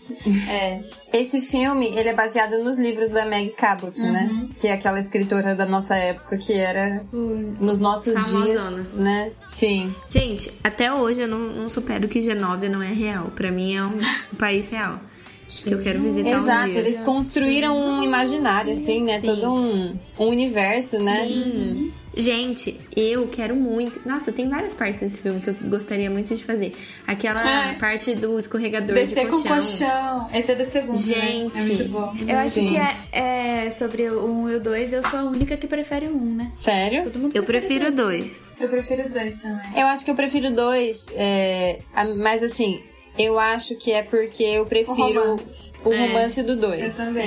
[0.50, 0.82] É.
[1.14, 4.48] Esse filme, ele é baseado nos livros da Meg Cabot, né?
[4.56, 8.46] Que é aquela escritora da nossa época que era nos nossos Famosona.
[8.46, 9.32] dias, né?
[9.46, 9.96] Sim.
[10.08, 13.32] Gente, até hoje eu não, não supero que Genóvia não é real.
[13.36, 13.98] Pra mim é um
[14.38, 15.00] país real.
[15.48, 16.80] Que eu quero visitar um Exato, dia.
[16.80, 19.20] eles construíram um imaginário, assim, né?
[19.20, 19.28] Sim.
[19.28, 21.26] Todo um, um universo, né?
[21.28, 21.94] Sim.
[22.20, 24.02] Gente, eu quero muito.
[24.04, 26.74] Nossa, tem várias partes desse filme que eu gostaria muito de fazer.
[27.06, 27.78] Aquela Ai.
[27.78, 29.56] parte do escorregador Descer de com colchão.
[29.56, 30.30] colchão.
[30.34, 30.98] Esse é do segundo.
[30.98, 31.62] Gente, né?
[31.62, 32.14] É muito bom.
[32.28, 32.70] Eu acho Sim.
[32.70, 36.08] que é, é sobre o 1 e o 2, eu sou a única que prefere
[36.08, 36.52] o 1, né?
[36.56, 37.04] Sério?
[37.04, 38.52] Todo mundo Eu prefiro o dois.
[38.60, 39.80] Eu prefiro dois também.
[39.80, 42.82] Eu acho que eu prefiro dois, é, a- mas assim,
[43.18, 45.74] eu acho que é porque eu prefiro romance.
[45.86, 46.08] O É.
[46.08, 47.00] romance do dois.
[47.00, 47.24] Eu também.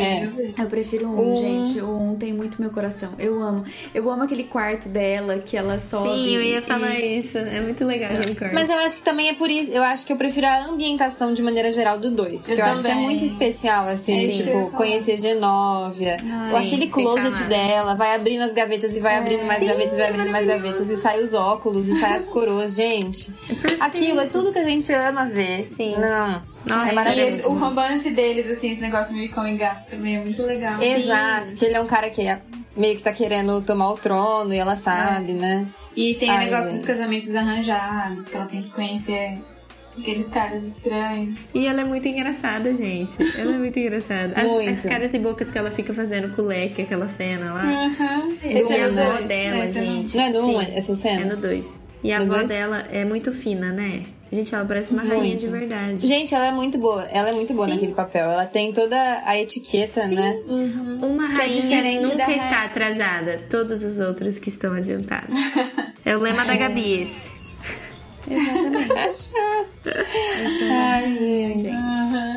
[0.57, 0.63] É.
[0.63, 1.37] eu prefiro o 1, Um.
[1.37, 1.81] gente.
[1.81, 3.13] O 1 tem muito meu coração.
[3.19, 3.65] Eu amo.
[3.95, 6.09] Eu amo aquele quarto dela que ela sobe.
[6.11, 7.39] Sim, eu ia e- falar isso.
[7.39, 8.55] É muito legal aquele quarto.
[8.55, 11.33] Mas eu acho que também é por isso, eu acho que eu prefiro a ambientação
[11.33, 12.41] de maneira geral do dois.
[12.47, 16.17] Porque eu, Eu acho que é muito especial, assim, É tipo, conhecer Genóvia.
[16.19, 20.09] Sim, aquele closet dela, vai abrindo as gavetas e vai abrindo mais gavetas, e vai
[20.09, 23.33] abrindo mais gavetas, e sai os óculos, e sai as coroas, gente.
[23.81, 25.63] Aquilo é tudo que a gente ama ver.
[25.65, 25.97] Sim.
[25.99, 26.43] Não.
[26.67, 27.37] Nossa, é E maravilhoso.
[27.39, 30.81] esse- o romance deles, assim, esse negócio meio cão e gato também é muito legal.
[30.83, 32.41] Exato, que ele é um cara que é-
[32.77, 35.67] meio que tá querendo tomar o trono e ela sabe, né?
[35.97, 36.77] E tem o Ai, negócio gente.
[36.77, 39.39] dos casamentos arranjados, que ela tem que conhecer
[39.99, 41.51] aqueles caras estranhos.
[41.55, 43.17] E ela é muito engraçada, gente.
[43.39, 44.35] Ela é muito engraçada.
[44.41, 44.71] As, Muito.
[44.71, 47.65] as caras e bocas que ela fica fazendo com o leque, aquela cena lá.
[47.87, 48.37] Aham.
[48.43, 48.93] E Esse a é o
[49.27, 50.17] dela, Esse é o- gente.
[50.17, 51.23] Não é Sim, um, essa cena?
[51.23, 51.81] É no 2.
[52.03, 52.49] E a No avó dois?
[52.49, 54.05] dela é muito fina, né?
[54.33, 55.19] Gente, ela parece uma Muito.
[55.19, 56.07] rainha de verdade.
[56.07, 57.03] Gente, ela é muito boa.
[57.11, 57.75] Ela é muito boa Sim.
[57.75, 58.31] naquele papel.
[58.31, 60.39] Ela tem toda a etiqueta, né?
[60.47, 62.65] Uma rainha diferente nunca da está rainha.
[62.67, 63.41] atrasada.
[63.51, 65.35] Todos os outros que estão adiantados.
[66.03, 67.39] É o lema da Gabi esse.
[70.71, 71.69] Ai, gente.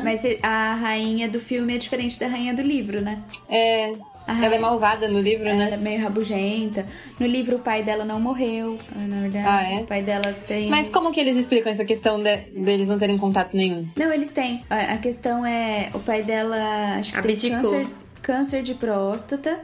[0.02, 3.18] Mas a rainha do filme é diferente da rainha do livro, né?
[3.48, 3.92] É.
[4.26, 5.70] Ela é malvada no livro, Ela né?
[5.72, 6.86] é meio rabugenta.
[7.20, 9.46] No livro, o pai dela não morreu, na verdade.
[9.46, 9.76] Ah, é?
[9.82, 10.68] O pai dela tem.
[10.70, 13.86] Mas como que eles explicam essa questão de- deles não terem contato nenhum?
[13.96, 14.64] Não, eles têm.
[14.70, 16.56] A a questão é: o pai dela
[16.98, 17.60] acho que Abdicou.
[17.70, 17.86] tem câncer,
[18.22, 19.60] câncer de próstata.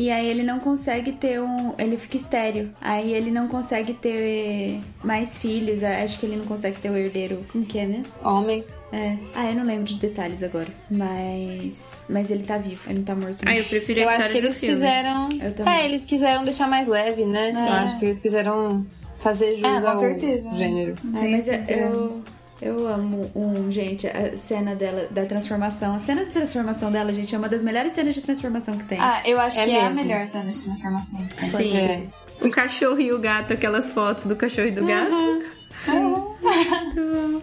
[0.00, 1.74] E aí ele não consegue ter um.
[1.76, 2.70] Ele fica estéreo.
[2.80, 5.82] Aí ele não consegue ter mais filhos.
[5.82, 7.44] Acho que ele não consegue ter o herdeiro.
[7.52, 8.14] Como que é mesmo?
[8.24, 8.64] Homem.
[8.92, 9.16] É.
[9.34, 10.68] Ah, eu não lembro de detalhes agora.
[10.90, 12.06] Mas.
[12.08, 13.38] Mas ele tá vivo, ele não tá morto.
[13.46, 14.74] Ah, eu prefiro a Eu história acho que eles filme.
[14.76, 15.28] fizeram.
[15.38, 15.74] Eu também.
[15.74, 17.52] É, eles quiseram deixar mais leve, né?
[17.54, 18.86] Eu acho que eles quiseram
[19.20, 20.50] fazer jus É, com ao certeza.
[20.56, 20.94] gênero.
[21.20, 22.08] Tem mas eu.
[22.60, 25.94] Eu amo um, gente, a cena dela, da transformação.
[25.96, 28.98] A cena da transformação dela, gente, é uma das melhores cenas de transformação que tem.
[29.00, 30.04] Ah, eu acho É que é a mesmo.
[30.06, 31.20] melhor cena de transformação.
[31.38, 31.76] Sim.
[31.76, 32.02] É.
[32.42, 35.10] O cachorro e o gato, aquelas fotos do cachorro e do gato.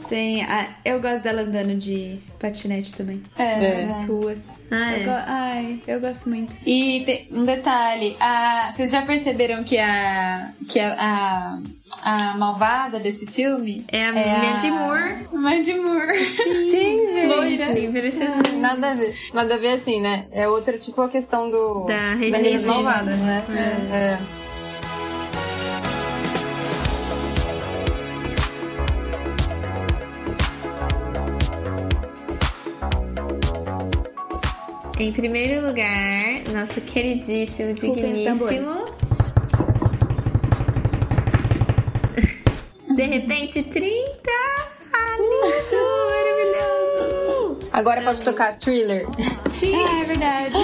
[0.10, 3.22] Tem a, eu gosto dela andando de patinete também.
[3.38, 3.86] É.
[3.86, 4.40] Nas ruas.
[4.72, 5.04] Ah, Eu é.
[5.06, 6.54] go- ai, eu gosto muito.
[6.66, 11.60] E tem um detalhe, a, vocês já perceberam que a que a, a,
[12.08, 15.28] a malvada desse filme É a Mandy Moore.
[15.34, 16.18] Mandy Moore.
[16.18, 17.28] Sim, gente.
[17.28, 17.80] Loira.
[17.80, 18.52] Impressionante.
[18.56, 19.16] Nada a ver.
[19.34, 20.26] Nada a ver assim, né?
[20.32, 21.86] É outra, tipo, a questão do.
[21.86, 22.38] Da das Regina.
[22.40, 23.44] meninas malvadas, né?
[23.92, 24.48] É.
[35.00, 38.97] Em primeiro lugar, nosso queridíssimo, Rufem os digníssimo.
[42.98, 43.96] De repente, 30!
[44.92, 45.78] Ah, lindo!
[46.10, 47.70] Maravilhoso!
[47.72, 49.06] Agora pode tocar thriller.
[49.08, 50.56] Ah, é verdade.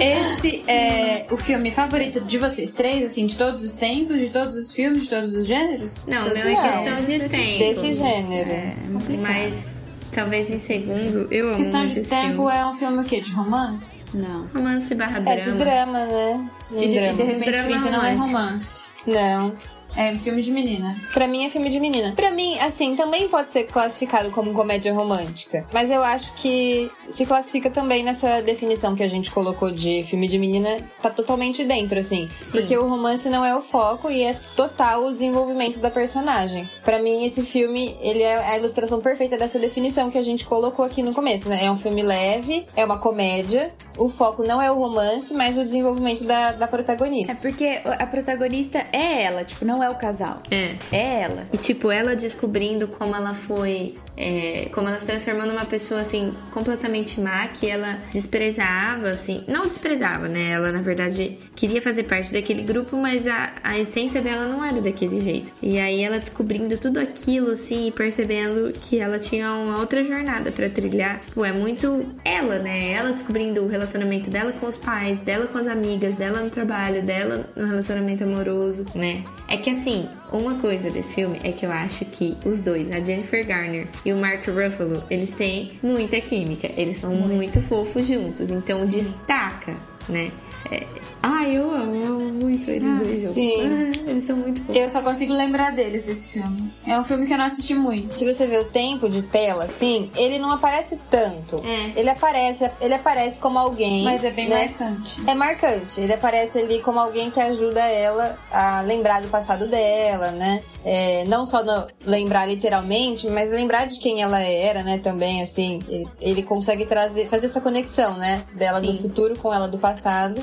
[0.00, 4.54] Esse é o filme favorito de vocês três, assim, de todos os tempos, de todos
[4.54, 6.06] os filmes, de todos os gêneros?
[6.06, 7.58] Não, não é questão de tempo.
[7.58, 8.50] Desse gênero.
[8.50, 8.74] É.
[9.20, 12.52] Mas talvez em segundo, eu amo Questão muito de esse tempo filme.
[12.56, 13.20] é um filme o quê?
[13.20, 13.96] De romance?
[14.14, 14.46] Não.
[14.54, 15.58] Romance barra É de drama.
[15.64, 16.50] drama, né?
[16.70, 17.24] De E de, e de drama.
[17.24, 18.88] repente Drama 30 não é romance.
[19.06, 19.56] Não.
[19.98, 20.96] É filme de menina.
[21.12, 22.12] Pra mim é filme de menina.
[22.14, 25.66] Pra mim, assim, também pode ser classificado como comédia romântica.
[25.72, 30.28] Mas eu acho que se classifica também nessa definição que a gente colocou de filme
[30.28, 32.28] de menina, tá totalmente dentro, assim.
[32.40, 32.58] Sim.
[32.58, 36.70] Porque o romance não é o foco e é total o desenvolvimento da personagem.
[36.84, 40.84] Pra mim, esse filme, ele é a ilustração perfeita dessa definição que a gente colocou
[40.84, 41.64] aqui no começo, né?
[41.64, 43.72] É um filme leve, é uma comédia.
[43.96, 47.32] O foco não é o romance, mas o desenvolvimento da, da protagonista.
[47.32, 50.42] É porque a protagonista é ela, tipo, não é o casal.
[50.50, 50.74] É.
[50.92, 51.46] É ela.
[51.52, 53.94] E tipo, ela descobrindo como ela foi.
[54.16, 59.44] é, como ela se transformou numa pessoa assim, completamente má, que ela desprezava, assim.
[59.46, 60.50] Não desprezava, né?
[60.50, 64.80] Ela, na verdade, queria fazer parte daquele grupo, mas a, a essência dela não era
[64.80, 65.52] daquele jeito.
[65.62, 70.50] E aí ela descobrindo tudo aquilo, assim, e percebendo que ela tinha uma outra jornada
[70.50, 71.20] pra trilhar.
[71.32, 72.90] Pô, é muito ela, né?
[72.90, 77.02] Ela descobrindo o relacionamento dela com os pais, dela com as amigas, dela no trabalho,
[77.04, 79.22] dela no relacionamento amoroso, né?
[79.48, 83.00] É que assim, uma coisa desse filme é que eu acho que os dois, a
[83.00, 86.70] Jennifer Garner e o Mark Ruffalo, eles têm muita química.
[86.76, 89.74] Eles são muito, fofos juntos, então destaca,
[90.06, 90.30] né?
[90.70, 90.86] É...
[91.22, 93.34] Ai, eu amo, eu amo muito eles dois juntos.
[93.34, 93.92] sim.
[94.18, 94.76] Eles são muito fofos.
[94.76, 96.72] Eu só consigo lembrar deles desse filme.
[96.84, 98.14] É um filme que eu não assisti muito.
[98.14, 101.56] Se você vê o tempo de tela, assim, ele não aparece tanto.
[101.64, 101.92] É.
[101.98, 104.02] Ele aparece, ele aparece como alguém.
[104.04, 104.66] Mas é bem né?
[104.78, 105.20] marcante.
[105.26, 106.00] É marcante.
[106.00, 110.62] Ele aparece ali como alguém que ajuda ela a lembrar do passado dela, né?
[110.84, 114.98] É, não só no- lembrar literalmente, mas lembrar de quem ela era, né?
[114.98, 118.42] Também, assim, ele, ele consegue trazer, fazer essa conexão, né?
[118.54, 119.02] Dela do Sim.
[119.02, 120.42] futuro com ela do passado.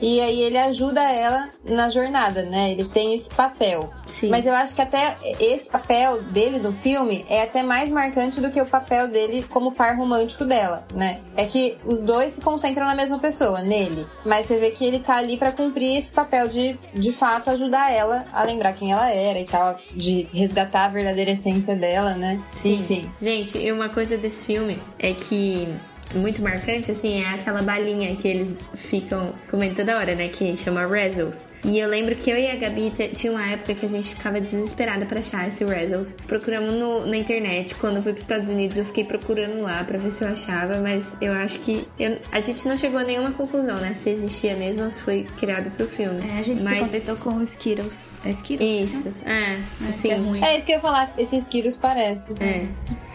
[0.00, 2.72] E aí ele ajuda ela na jornada, né?
[2.72, 3.92] Ele tem esse papel.
[4.06, 4.30] Sim.
[4.30, 8.50] Mas eu acho que até esse papel dele no filme é até mais marcante do
[8.50, 11.20] que o papel dele como par romântico dela, né?
[11.36, 14.06] É que os dois se concentram na mesma pessoa, nele.
[14.24, 17.92] Mas você vê que ele tá ali pra cumprir esse papel de, de fato, ajudar
[17.92, 22.40] ela a lembrar quem ela era e tal, de resgatar a verdadeira essência dela, né?
[22.54, 22.74] Sim.
[22.74, 23.10] Enfim.
[23.20, 25.68] Gente, e uma coisa desse filme é que
[26.14, 30.28] muito marcante, assim, é aquela balinha que eles ficam comendo toda hora, né?
[30.28, 31.48] Que chama Razzles.
[31.64, 34.40] E eu lembro que eu e a Gabi tinha uma época que a gente ficava
[34.40, 36.16] desesperada pra achar esse Razzles.
[36.26, 37.74] Procuramos no- na internet.
[37.74, 40.78] Quando eu fui pros Estados Unidos, eu fiquei procurando lá pra ver se eu achava,
[40.80, 43.92] mas eu acho que eu- a gente não chegou a nenhuma conclusão, né?
[43.94, 46.20] Se existia mesmo ou se foi criado pro filme.
[46.34, 46.78] É, a gente se mas...
[46.80, 48.06] contentou com os Skittles.
[48.24, 48.94] É Skittles?
[48.94, 50.02] Isso, é, sim.
[50.02, 50.42] que é ruim.
[50.44, 52.34] É isso que eu ia falar, esses Skittles parecem.
[52.40, 52.66] É.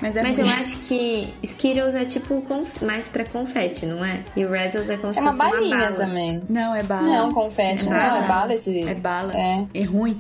[0.02, 4.20] Mas é Mas eu acho que Skittles é tipo conf- mais pra confete, não é?
[4.36, 5.96] E o Razzles é como se É uma fosse balinha uma bala.
[5.96, 6.42] também.
[6.50, 7.04] Não, é bala.
[7.04, 7.88] Não, confete.
[7.88, 8.54] É Não, é bala.
[8.54, 8.82] esse.
[8.88, 9.34] É bala.
[9.34, 9.66] É.
[9.74, 10.20] É ruim.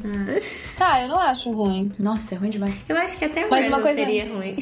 [0.77, 1.91] Tá, eu não acho ruim.
[1.99, 2.75] Nossa, é ruim demais.
[2.87, 4.55] Eu acho que até o Mas uma Razzles coisa- seria ruim.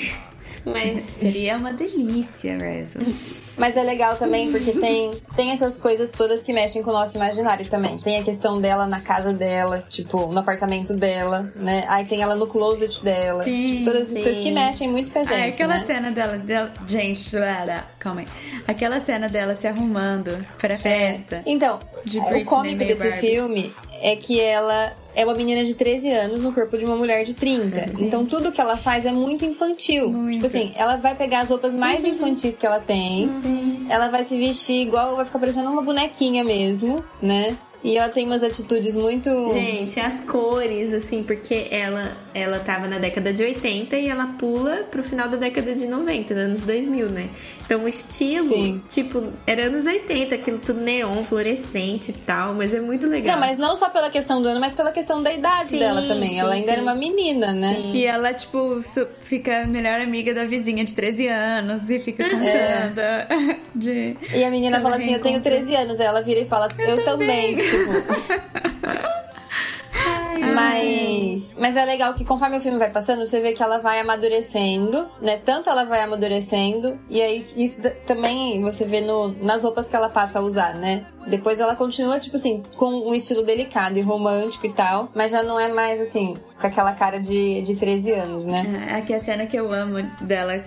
[0.65, 3.55] Mas Seria uma delícia, Razzles.
[3.57, 7.17] Mas é legal também porque tem, tem essas coisas todas que mexem com o nosso
[7.17, 7.97] imaginário também.
[7.97, 11.83] Tem a questão dela na casa dela, tipo, no apartamento dela, né?
[11.87, 13.43] Aí tem ela no closet dela.
[13.43, 14.23] Sim, tipo, todas essas sim.
[14.23, 15.41] coisas que mexem muito com a gente.
[15.41, 15.85] Ah, aquela né?
[15.85, 16.73] cena dela, dela.
[16.87, 18.27] Gente, era, calma aí.
[18.67, 21.41] Aquela cena dela se arrumando pra festa.
[21.45, 23.19] Então, De o cômico desse Barbie.
[23.19, 27.23] filme é que ela é uma menina de 13 anos no corpo de uma mulher
[27.23, 28.01] de 30.
[28.01, 30.09] Então tudo que ela faz é muito infantil.
[30.09, 30.33] Muito.
[30.35, 33.29] Tipo assim, ela vai pegar as roupas mais infantis que ela tem.
[33.89, 37.55] Ela vai se vestir igual, vai ficar parecendo uma bonequinha mesmo, né?
[37.83, 39.29] E ela tem umas atitudes muito.
[39.51, 44.83] Gente, as cores, assim, porque ela, ela tava na década de 80 e ela pula
[44.89, 47.29] pro final da década de 90, anos 2000, né?
[47.65, 48.81] Então o estilo, Sim.
[48.87, 53.33] tipo, era anos 80, aquilo tudo neon, fluorescente e tal, mas é muito legal.
[53.33, 56.01] Não, mas não só pela questão do ano, mas pela questão da idade Sim, dela
[56.03, 56.29] também.
[56.29, 56.71] sim, ela ainda sim.
[56.73, 57.75] era uma menina, né?
[57.75, 57.93] Sim.
[57.93, 58.81] E ela, tipo,
[59.21, 64.15] fica melhor amiga da vizinha de 13 anos e fica contando de.
[64.33, 65.65] E a menina Cada fala assim: Eu tenho reencontro.
[65.65, 65.99] 13 anos.
[65.99, 67.57] Aí ela vira e fala: Eu, também.
[67.71, 69.11] Tipo.
[70.53, 73.99] Mas, mas é legal que conforme o filme vai passando, você vê que ela vai
[73.99, 75.37] amadurecendo, né?
[75.43, 80.09] Tanto ela vai amadurecendo, e aí isso também você vê no, nas roupas que ela
[80.09, 81.05] passa a usar, né?
[81.27, 85.43] Depois ela continua, tipo assim, com um estilo delicado e romântico e tal, mas já
[85.43, 88.87] não é mais assim, com aquela cara de, de 13 anos, né?
[88.89, 90.63] É, Aqui a cena que eu amo dela,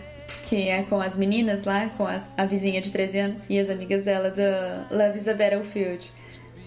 [0.48, 3.68] que é com as meninas lá, com as- a vizinha de 13 anos e as
[3.68, 6.10] amigas dela do Love is a Battlefield.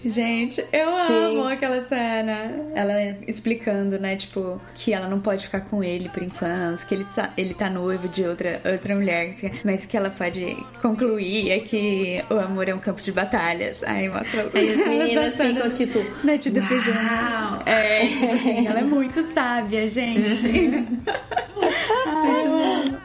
[0.04, 1.38] Gente, eu Sim.
[1.38, 2.52] amo aquela cena.
[2.74, 7.04] Ela explicando, né, tipo, que ela não pode ficar com ele por enquanto, que ele
[7.04, 9.34] tá, ele tá noivo de outra, outra mulher,
[9.64, 13.82] mas que ela pode concluir é que o amor é um campo de batalhas.
[13.82, 17.62] Aí mostra Aí as meninas ficam tipo, Noite do pijama.
[17.66, 20.48] É, tipo assim, ela é muito sábia, gente.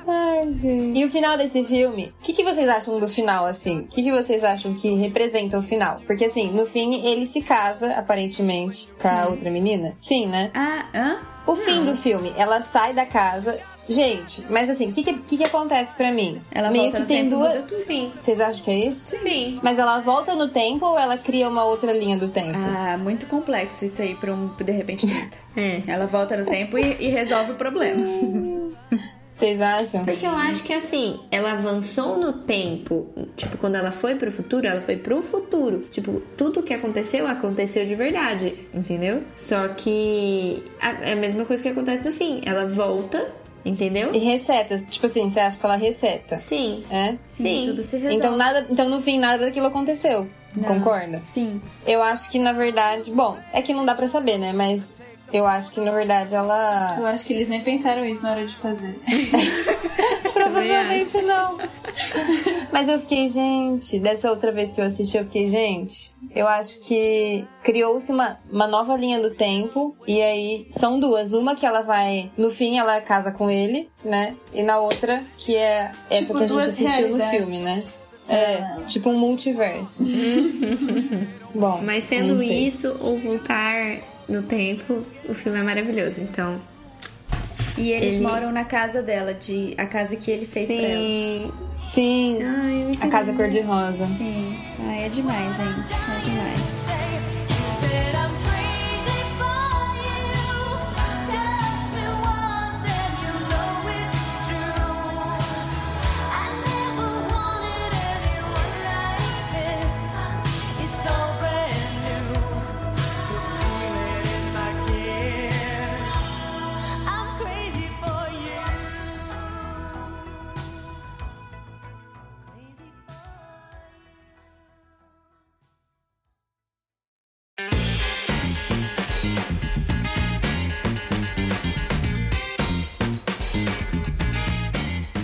[0.07, 0.99] Ai, gente.
[0.99, 3.79] E o final desse filme, o que, que vocês acham do final, assim?
[3.79, 6.01] O que, que vocês acham que representa o final?
[6.05, 9.93] Porque, assim, no fim, ele se casa, aparentemente, com a outra menina.
[9.99, 10.51] Sim, né?
[10.53, 11.17] Ah, hã?
[11.45, 13.59] O fim do filme, ela sai da casa.
[13.87, 16.41] Gente, mas assim, o que, que, que que acontece pra mim?
[16.53, 17.49] Ela Meio volta que no tem tempo e duas.
[17.55, 17.79] muda tudo.
[17.81, 19.17] sim, Vocês acham que é isso?
[19.17, 19.59] sim.
[19.61, 22.57] Mas ela volta no tempo ou ela cria uma outra linha do tempo?
[22.57, 25.37] Ah, muito complexo isso aí pra um de repente 30.
[25.57, 25.81] É.
[25.85, 28.01] Ela volta no tempo e, e resolve o problema.
[29.43, 30.05] Vocês acham?
[30.05, 33.09] Porque eu acho que assim, ela avançou no tempo.
[33.35, 35.85] Tipo, quando ela foi pro futuro, ela foi pro futuro.
[35.91, 39.21] Tipo, tudo que aconteceu, aconteceu de verdade, entendeu?
[39.35, 40.63] Só que
[41.01, 42.39] é a mesma coisa que acontece no fim.
[42.45, 43.27] Ela volta,
[43.65, 44.13] entendeu?
[44.13, 44.79] E reseta.
[44.79, 46.39] Tipo assim, você acha que ela reseta?
[46.39, 46.81] Sim.
[46.89, 47.17] É?
[47.25, 47.65] Sim.
[47.67, 48.15] Tudo se resolve.
[48.15, 50.25] Então, nada, então no fim, nada daquilo aconteceu.
[50.55, 50.63] Não.
[50.63, 51.19] Concorda?
[51.21, 51.61] Sim.
[51.85, 54.53] Eu acho que, na verdade, bom, é que não dá pra saber, né?
[54.53, 54.93] Mas
[55.33, 56.95] eu acho que, na verdade, ela.
[56.95, 59.01] Eu acho que eles nem pensaram isso na hora de fazer.
[60.31, 61.57] Provavelmente não.
[62.71, 66.79] Mas eu fiquei, gente, dessa outra vez que eu assisti, eu fiquei, gente, eu acho
[66.79, 69.95] que criou-se uma, uma nova linha do tempo.
[70.07, 71.33] E aí são duas.
[71.33, 72.31] Uma que ela vai.
[72.37, 74.35] No fim, ela casa com ele, né?
[74.53, 77.83] E na outra, que é essa Tipo, que a gente assistiu no filme, né?
[78.29, 80.03] É, tipo um multiverso.
[81.53, 86.21] Bom, Mas sendo isso ou voltar no tempo, o filme é maravilhoso.
[86.21, 86.59] Então,
[87.75, 90.95] E eles Ele- moram na casa dela, de a casa que ele fez pra ela.
[91.01, 91.51] sim.
[91.75, 94.05] Sim, Ai, a casa cor-de-rosa.
[94.05, 94.55] Sim.
[94.79, 95.93] Ai, é demais, gente.
[96.15, 97.42] É demais.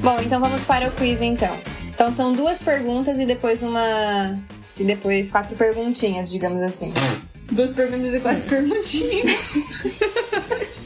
[0.10, 1.55] Bom, então vamos para o quiz então.
[1.88, 4.36] Então são duas perguntas e depois uma.
[4.76, 6.91] E depois quatro perguntinhas, digamos assim.
[7.51, 9.53] Duas perguntas e quatro perguntinhas.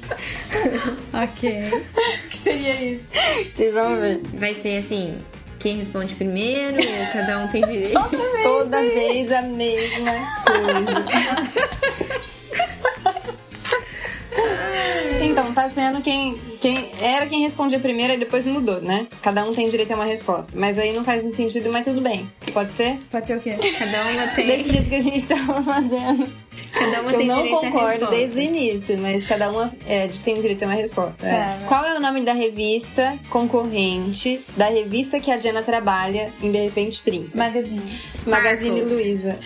[1.13, 1.63] Ok.
[1.63, 3.09] O que seria isso?
[3.53, 4.21] Vocês vão ver.
[4.34, 5.17] Vai ser assim:
[5.57, 6.78] quem responde primeiro,
[7.13, 7.93] cada um tem direito.
[8.43, 10.11] Toda vez a mesma
[10.45, 12.24] coisa.
[15.21, 16.89] Então, tá sendo quem, quem.
[16.99, 19.07] Era quem respondia primeiro e depois mudou, né?
[19.21, 20.59] Cada um tem direito a uma resposta.
[20.59, 22.29] Mas aí não faz muito sentido, mas tudo bem.
[22.51, 22.97] Pode ser?
[23.09, 23.55] Pode ser o quê?
[23.79, 24.45] Cada uma tem.
[24.47, 26.27] Desse jeito que a gente tava fazendo.
[26.71, 29.71] Cada uma Que eu tem não direito à concordo desde o início, mas cada uma
[29.88, 31.25] é, tem direito a uma resposta.
[31.25, 31.45] é.
[31.45, 31.65] Tá.
[31.67, 36.57] Qual é o nome da revista concorrente da revista que a Diana trabalha em De
[36.59, 37.38] Repente 30?
[37.38, 37.81] Magazine.
[38.27, 39.38] Magazine Luiza.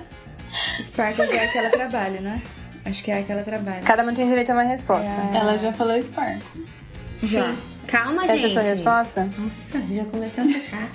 [0.82, 2.42] Sparkles é aquela trabalho, né?
[2.90, 3.82] Acho que é aquela trabalho.
[3.84, 5.10] Cada uma tem direito a uma resposta.
[5.34, 6.80] Ela já falou Sparkles.
[7.22, 7.54] Já.
[7.86, 8.44] Calma, Essa gente.
[8.44, 9.30] é a sua resposta?
[9.38, 10.88] Nossa, já comecei a tocar.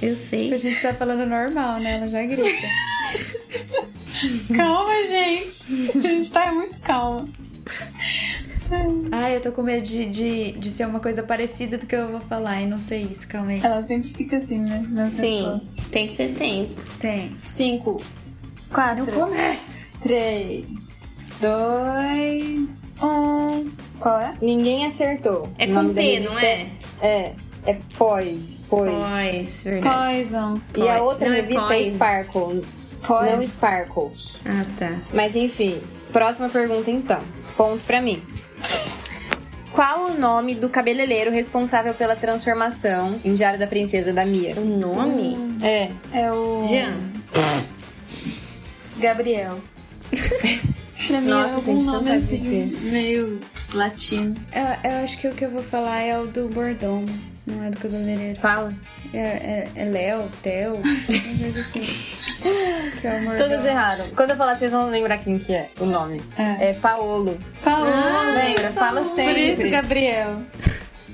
[0.00, 0.52] Eu sei.
[0.54, 1.96] A gente tá falando normal, né?
[1.98, 2.66] Ela já grita.
[4.56, 5.98] Calma, gente.
[5.98, 7.28] A gente tá muito calma.
[9.12, 12.08] Ai, eu tô com medo de, de, de ser uma coisa parecida do que eu
[12.10, 13.26] vou falar e não sei isso.
[13.28, 13.60] Calma aí.
[13.62, 14.84] Ela sempre fica assim, né?
[14.90, 15.86] nas Sim, respostas.
[15.90, 16.80] tem que ter tempo.
[17.00, 17.36] Tem.
[17.40, 18.02] Cinco,
[18.72, 19.78] quatro, Começa!
[20.00, 20.64] três,
[21.40, 23.70] dois, um.
[23.98, 24.34] Qual é?
[24.40, 25.48] Ninguém acertou.
[25.58, 26.66] É o com P, não é?
[27.00, 27.32] É.
[27.66, 28.56] É Poise.
[28.68, 28.96] Poise.
[28.96, 30.14] Pois, verdade.
[30.14, 30.60] Poison.
[30.76, 31.94] E a outra Não é revista é, Poise.
[31.94, 32.64] Sparkle.
[33.06, 33.36] Poison.
[33.36, 34.40] Não Sparkles.
[34.46, 34.98] Ah, tá.
[35.12, 35.80] Mas enfim,
[36.12, 37.20] próxima pergunta então.
[37.56, 38.22] Ponto pra mim.
[39.72, 44.54] Qual o nome do cabeleireiro responsável pela transformação em Diário da Princesa da Mia?
[44.56, 45.36] O nome?
[45.62, 46.62] É, É o.
[46.64, 46.94] Jean.
[48.98, 49.58] Gabriel.
[51.06, 53.40] pra mim Nossa, é algum gente, nome assim, meio
[53.74, 54.34] latino.
[54.52, 57.06] Eu, eu acho que o que eu vou falar é o do Bordom.
[57.46, 58.38] Não é do cabeleireiro.
[58.38, 58.72] fala.
[59.12, 61.80] É, é, é Léo, Theo, uma assim.
[63.00, 63.36] Que é o.
[63.36, 64.06] Todas erraram.
[64.14, 66.22] Quando eu falar, vocês vão lembrar quem que é o nome.
[66.38, 66.70] É.
[66.70, 67.38] É Paolo.
[67.64, 67.86] Paulo.
[68.34, 68.70] Lembra?
[68.72, 69.24] Fala sempre.
[69.24, 70.42] Por isso, Gabriel.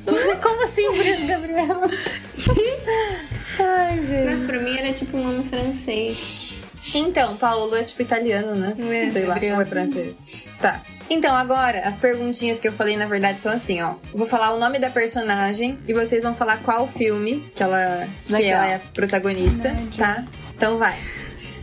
[0.43, 1.81] Como assim, por isso, Gabriel?
[3.59, 4.25] Ai, gente.
[4.25, 6.63] Mas pra mim era tipo um nome francês.
[6.95, 8.75] Então, Paolo é tipo italiano, né?
[9.07, 10.49] É, Sei lá, ou é francês.
[10.61, 10.83] Tá.
[11.09, 13.95] Então, agora, as perguntinhas que eu falei, na verdade, são assim, ó.
[14.15, 18.45] Vou falar o nome da personagem e vocês vão falar qual filme que ela, que
[18.45, 20.25] ela é a protagonista, tá?
[20.57, 20.95] Então vai.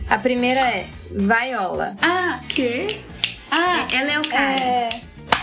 [0.08, 1.96] A primeira é Viola.
[2.02, 2.86] Ah, Quê?
[3.50, 4.60] ah, Ela é o cara.
[4.62, 4.88] é.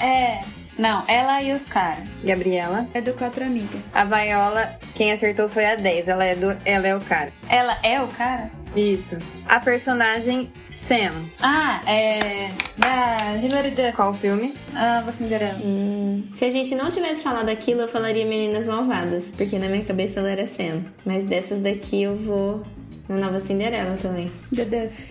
[0.04, 0.44] É.
[0.78, 2.24] Não, ela e os caras.
[2.26, 2.88] Gabriela.
[2.94, 3.90] É do Quatro Amigas.
[3.94, 6.08] A Viola, quem acertou foi a 10.
[6.08, 7.32] Ela é, do, ela é o cara.
[7.50, 8.50] Ela é o cara?
[8.76, 9.18] Isso.
[9.48, 11.12] A personagem Sam.
[11.42, 12.50] Ah, é.
[12.78, 13.92] Da Hilary Duff.
[13.94, 14.54] Qual filme?
[14.74, 15.60] Ah, você Cinderela.
[15.64, 19.84] Hum, se a gente não tivesse falado aquilo, eu falaria Meninas Malvadas, porque na minha
[19.84, 20.84] cabeça ela era Sam.
[21.06, 22.64] Mas dessas daqui eu vou
[23.10, 24.32] na Nova Cinderela também.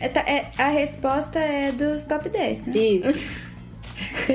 [0.00, 2.72] É, tá- é- a resposta é dos top 10, né?
[2.76, 3.49] Isso.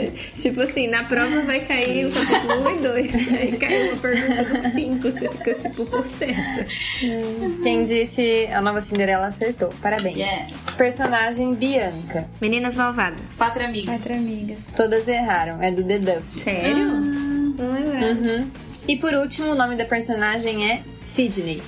[0.40, 3.16] tipo assim, na prova vai cair o capítulo 1 e 2.
[3.34, 6.66] Aí cai uma pergunta do 5, você fica tipo possessa.
[7.64, 9.70] Quem disse a nova Cinderela acertou.
[9.82, 10.18] Parabéns.
[10.18, 10.48] Yeah.
[10.78, 12.30] Personagem Bianca.
[12.42, 13.36] Meninas Malvadas.
[13.38, 13.96] Quatro amigas.
[13.96, 14.74] Quatro Amigas.
[14.76, 15.62] Todas erraram.
[15.62, 16.42] É do The Duff.
[16.42, 16.88] Sério?
[17.58, 18.06] Não lembrava.
[18.08, 18.52] Uhum.
[18.88, 21.62] E por último, o nome da personagem é Sidney.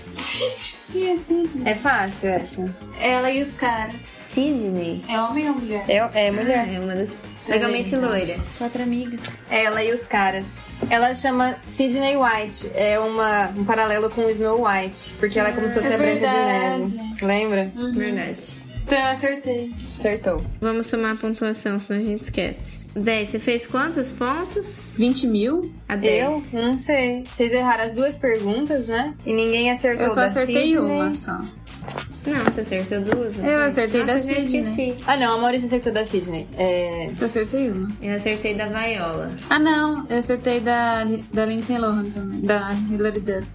[0.91, 1.63] Quem é Sidney?
[1.65, 2.75] É fácil essa.
[2.99, 4.01] Ela e os caras.
[4.01, 5.03] Sidney.
[5.07, 5.85] É homem ou mulher?
[5.87, 6.67] É, é mulher.
[6.73, 7.15] É uma das.
[7.47, 8.35] Legalmente loira.
[8.57, 9.21] Quatro amigas.
[9.49, 10.65] Ela e os caras.
[10.89, 12.71] Ela chama Sidney White.
[12.75, 15.13] É uma, um paralelo com Snow White.
[15.19, 16.97] Porque ela é como se fosse é a Branca de verdade.
[16.97, 17.25] Neve.
[17.25, 17.71] Lembra?
[17.93, 18.67] Verdade.
[18.85, 19.71] Então eu acertei.
[19.93, 20.45] Acertou.
[20.61, 22.81] Vamos somar a pontuação, senão a gente esquece.
[22.95, 23.29] 10.
[23.29, 24.93] Você fez quantos pontos?
[24.97, 25.73] 20 mil?
[25.89, 26.53] A Eu 10.
[26.53, 27.25] não sei.
[27.29, 29.13] Vocês erraram as duas perguntas, né?
[29.25, 30.77] E ninguém acertou Eu só da acertei Sidney.
[30.77, 31.37] uma só.
[32.25, 33.53] Não, você acertou duas, né?
[33.53, 34.59] Eu acertei Nossa, da eu Sidney.
[34.59, 35.03] esqueci.
[35.07, 35.35] Ah, não.
[35.35, 36.45] A Maurícia acertou da Sidney.
[36.57, 37.09] É...
[37.13, 37.89] Só acertei uma.
[38.01, 39.31] Eu acertei da Viola.
[39.49, 40.05] Ah, não.
[40.09, 42.41] Eu acertei da, da Lindsay Lohan também.
[42.41, 43.47] Da Hilary Duff.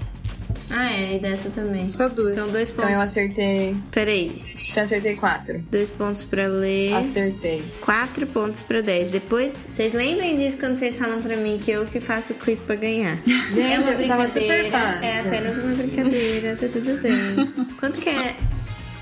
[0.74, 1.92] Ah, é, e dessa também.
[1.92, 2.34] Só duas.
[2.34, 2.98] Então, dois Então pontos.
[2.98, 3.76] eu acertei.
[3.90, 4.32] Peraí.
[4.70, 5.62] Então eu acertei quatro.
[5.70, 6.94] Dois pontos pra ler.
[6.94, 7.62] Acertei.
[7.80, 9.08] Quatro pontos pra 10.
[9.08, 12.74] Depois, vocês lembrem disso quando vocês falam pra mim que eu que faço quiz pra
[12.76, 13.18] ganhar.
[13.52, 14.78] Gente, é uma brincadeira.
[15.02, 17.66] É apenas uma brincadeira, tá tudo bem.
[17.78, 18.34] Quanto que é?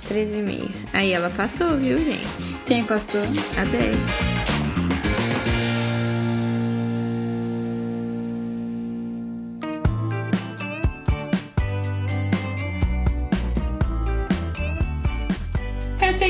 [0.09, 0.69] 13,5.
[0.93, 2.59] Aí ela passou, viu, gente?
[2.67, 3.21] Quem passou?
[3.57, 4.60] A 10.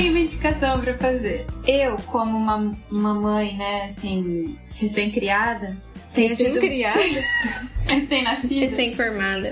[0.01, 1.45] Tenho uma indicação pra fazer.
[1.67, 5.77] Eu, como uma, uma mãe, né, assim, recém-criada,
[6.13, 6.59] tenho tido...
[6.59, 6.99] criada?
[7.87, 8.61] Recém-nascida.
[8.61, 9.51] Recém-formada.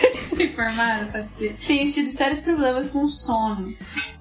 [0.00, 1.56] Recém-formada, pode ser.
[1.66, 3.72] Tenho tido sérios problemas com sono.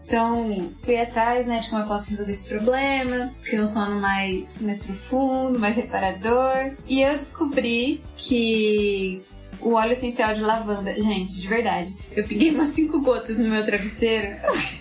[0.06, 4.62] Então, fui atrás, né, de como eu posso resolver esse problema, ter um sono mais,
[4.62, 6.74] mais profundo, mais reparador.
[6.86, 9.24] E eu descobri que
[9.60, 13.66] o óleo essencial de lavanda, gente, de verdade, eu peguei umas cinco gotas no meu
[13.66, 14.36] travesseiro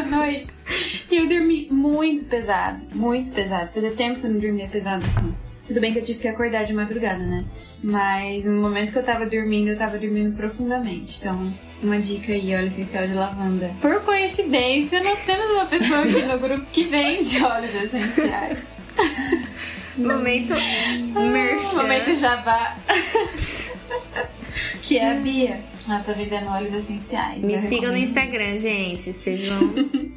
[0.00, 0.52] essa noite
[1.10, 3.70] e eu dormi muito pesado, muito pesado.
[3.70, 5.34] Fazia tempo que eu não dormia pesado assim.
[5.66, 7.44] Tudo bem que eu tive que acordar de madrugada, né?
[7.82, 11.18] Mas no momento que eu tava dormindo, eu tava dormindo profundamente.
[11.20, 13.70] Então, uma dica aí, óleo essencial de lavanda.
[13.80, 18.58] Por coincidência, nós temos uma pessoa aqui no grupo que vende óleos essenciais.
[19.96, 20.54] Momento
[21.14, 21.82] merchan.
[21.82, 22.76] Momento jabá.
[24.82, 25.69] que é a Bia.
[25.88, 27.42] Ela tá vendendo óleos essenciais.
[27.42, 27.96] Me Eu sigam no.
[27.98, 29.12] Instagram, gente.
[29.12, 29.60] Vocês vão.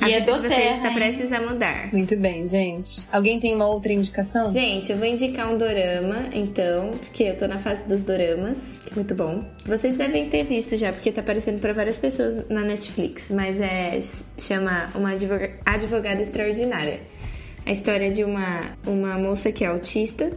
[0.00, 0.94] A E é vida do de vocês Terra, está hein?
[0.94, 1.92] prestes a mudar.
[1.92, 3.02] Muito bem, gente.
[3.12, 4.50] Alguém tem uma outra indicação?
[4.50, 8.92] Gente, eu vou indicar um dorama, então, porque eu tô na fase dos doramas, que
[8.92, 9.44] é muito bom.
[9.66, 13.98] Vocês devem ter visto já, porque tá aparecendo pra várias pessoas na Netflix, mas é
[14.38, 17.00] chama Uma Advoga- Advogada Extraordinária.
[17.66, 20.32] A história de uma, uma moça que é autista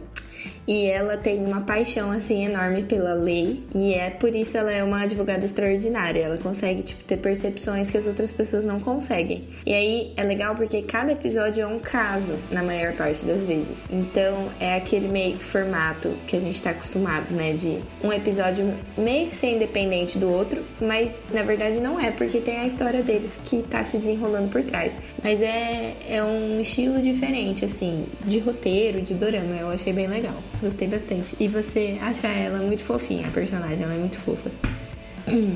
[0.66, 4.82] e ela tem uma paixão assim enorme pela lei e é por isso ela é
[4.82, 6.20] uma advogada extraordinária.
[6.20, 9.44] Ela consegue tipo ter percepções que as outras pessoas não conseguem.
[9.66, 13.86] E aí é legal porque cada episódio é um caso na maior parte das vezes.
[13.90, 18.72] Então é aquele meio que formato que a gente tá acostumado, né, de um episódio
[18.96, 23.02] meio que ser independente do outro, mas na verdade não é, porque tem a história
[23.02, 24.96] deles que tá se desenrolando por trás.
[25.22, 29.56] Mas é é um estilo diferente assim, de roteiro, de dorama.
[29.56, 30.34] Eu achei bem legal.
[30.64, 31.36] Gostei bastante.
[31.38, 34.50] E você acha ela muito fofinha, a personagem, ela é muito fofa.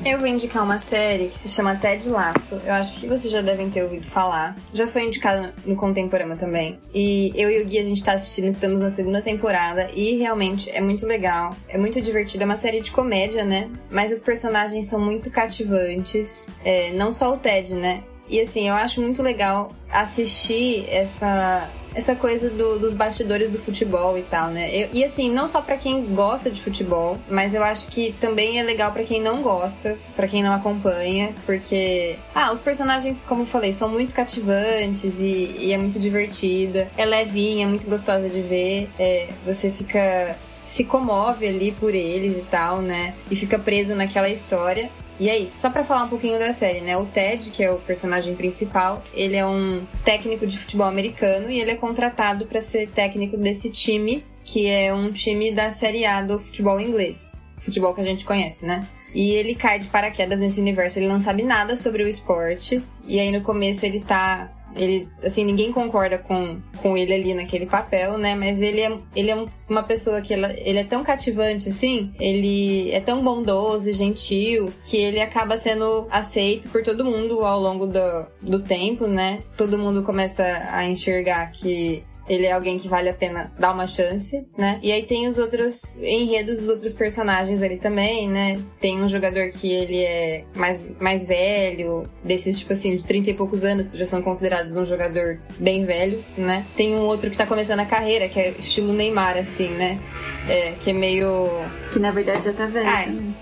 [0.05, 2.61] Eu vou indicar uma série que se chama Ted Laço.
[2.63, 4.55] Eu acho que vocês já devem ter ouvido falar.
[4.71, 6.77] Já foi indicada no Contemporâneo também.
[6.93, 9.89] E eu e o Gui, a gente tá assistindo, estamos na segunda temporada.
[9.95, 11.55] E realmente é muito legal.
[11.67, 12.43] É muito divertido.
[12.43, 13.69] É uma série de comédia, né?
[13.89, 16.49] Mas os personagens são muito cativantes.
[16.63, 18.03] É, não só o Ted, né?
[18.27, 24.17] E assim, eu acho muito legal assistir essa essa coisa do- dos bastidores do futebol
[24.17, 24.69] e tal, né?
[24.75, 28.59] Eu- e assim, não só pra quem gosta de futebol, mas eu acho que também
[28.59, 33.41] é legal pra quem não gosta, pra quem não acompanha, porque ah, os personagens, como
[33.43, 36.87] eu falei, são muito cativantes e, e é muito divertida.
[36.97, 38.89] É levinha, é muito gostosa de ver.
[38.99, 43.13] É, você fica se comove ali por eles e tal, né?
[43.31, 44.89] E fica preso naquela história.
[45.19, 45.59] E é isso.
[45.59, 46.95] Só pra falar um pouquinho da série, né?
[46.97, 51.59] O Ted, que é o personagem principal, ele é um técnico de futebol americano e
[51.59, 56.21] ele é contratado pra ser técnico desse time, que é um time da Série A
[56.21, 57.19] do futebol inglês.
[57.57, 58.87] Futebol que a gente conhece, né?
[59.13, 62.81] E ele cai de paraquedas nesse universo, ele não sabe nada sobre o esporte.
[63.05, 67.65] E aí no começo ele tá ele, assim, ninguém concorda com, com ele ali naquele
[67.65, 68.35] papel, né?
[68.35, 72.11] Mas ele é, ele é um- uma pessoa que ela, ele é tão cativante, assim,
[72.19, 77.59] ele é tão bondoso e gentil, que ele acaba sendo aceito por todo mundo ao
[77.59, 79.39] longo do, do tempo, né?
[79.57, 83.87] Todo mundo começa a enxergar que ele é alguém que vale a pena dar uma
[83.87, 84.79] chance, né?
[84.83, 88.59] E aí tem os outros enredos dos outros personagens ali também, né?
[88.79, 93.33] Tem um jogador que ele é mais, mais velho, desses, tipo assim, de 30 e
[93.33, 96.65] poucos anos, que já são considerados um jogador bem velho, né?
[96.75, 99.99] Tem um outro que tá começando a carreira, que é estilo Neymar, assim, né?
[100.47, 101.47] É, que é meio.
[101.91, 103.35] Que na verdade já tá velho Ah, também.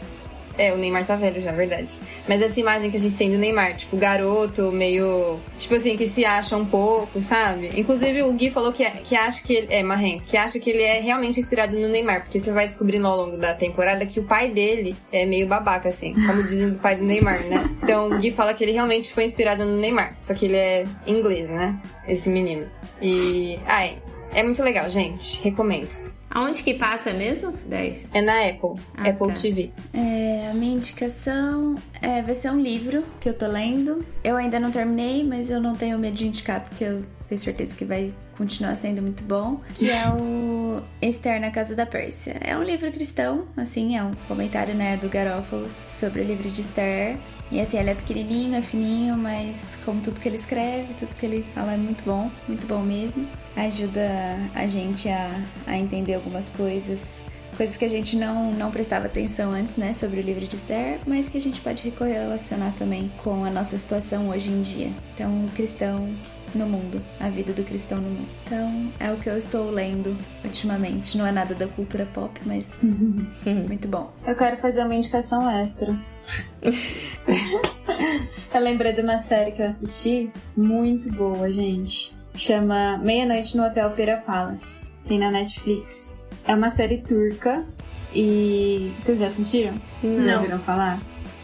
[0.58, 1.99] É, o Neymar tá velho já, verdade.
[2.28, 5.39] Mas essa imagem que a gente tem do Neymar, tipo, garoto, meio.
[5.58, 7.72] Tipo assim, que se acha um pouco, sabe?
[7.76, 9.68] Inclusive o Gui falou que, que acha que ele.
[9.70, 13.08] É, Marrento, que acha que ele é realmente inspirado no Neymar, porque você vai descobrindo
[13.08, 16.80] ao longo da temporada que o pai dele é meio babaca, assim, como dizem do
[16.80, 17.70] pai do Neymar, né?
[17.84, 20.86] Então o Gui fala que ele realmente foi inspirado no Neymar, só que ele é
[21.05, 21.80] inglês, né?
[22.08, 22.68] Esse menino.
[23.01, 23.60] E.
[23.66, 23.98] Ai,
[24.34, 25.41] é muito legal, gente.
[25.44, 26.16] Recomendo.
[26.30, 27.52] Aonde que passa mesmo?
[27.68, 28.10] 10.
[28.14, 29.34] É na Apple, Ah, Apple tá.
[29.34, 29.72] TV.
[29.94, 34.06] É, a minha indicação é, vai ser um livro que eu tô lendo.
[34.24, 37.76] Eu ainda não terminei, mas eu não tenho medo de indicar porque eu tenho certeza
[37.76, 39.62] que vai continuar sendo muito bom.
[39.76, 42.36] Que é o Esther na Casa da Pérsia.
[42.41, 46.62] É um livro cristão, assim, é um comentário né, do Garófalo sobre o livro de
[46.62, 47.18] Esther.
[47.52, 51.26] E assim, ele é pequenininho, é fininho, mas como tudo que ele escreve, tudo que
[51.26, 53.26] ele fala é muito bom, muito bom mesmo.
[53.56, 57.22] Ajuda a gente a, a entender algumas coisas
[57.56, 60.99] coisas que a gente não, não prestava atenção antes, né, sobre o livro de Esther,
[61.07, 64.91] mas que a gente pode correlacionar também com a nossa situação hoje em dia.
[65.15, 66.07] Então, o cristão
[66.56, 68.28] no mundo, a vida do cristão no mundo.
[68.45, 71.18] Então, é o que eu estou lendo ultimamente.
[71.18, 72.82] Não é nada da cultura pop, mas
[73.68, 74.11] muito bom.
[74.26, 75.98] Eu quero fazer uma indicação extra.
[78.53, 82.15] eu lembrei de uma série que eu assisti, muito boa, gente.
[82.36, 84.86] Chama Meia-Noite no Hotel Pera Palace.
[85.07, 86.22] Tem na Netflix.
[86.45, 87.65] É uma série turca
[88.14, 88.91] e.
[88.99, 89.74] Vocês já assistiram?
[90.03, 90.36] Já Não.
[90.38, 90.99] ouviram falar?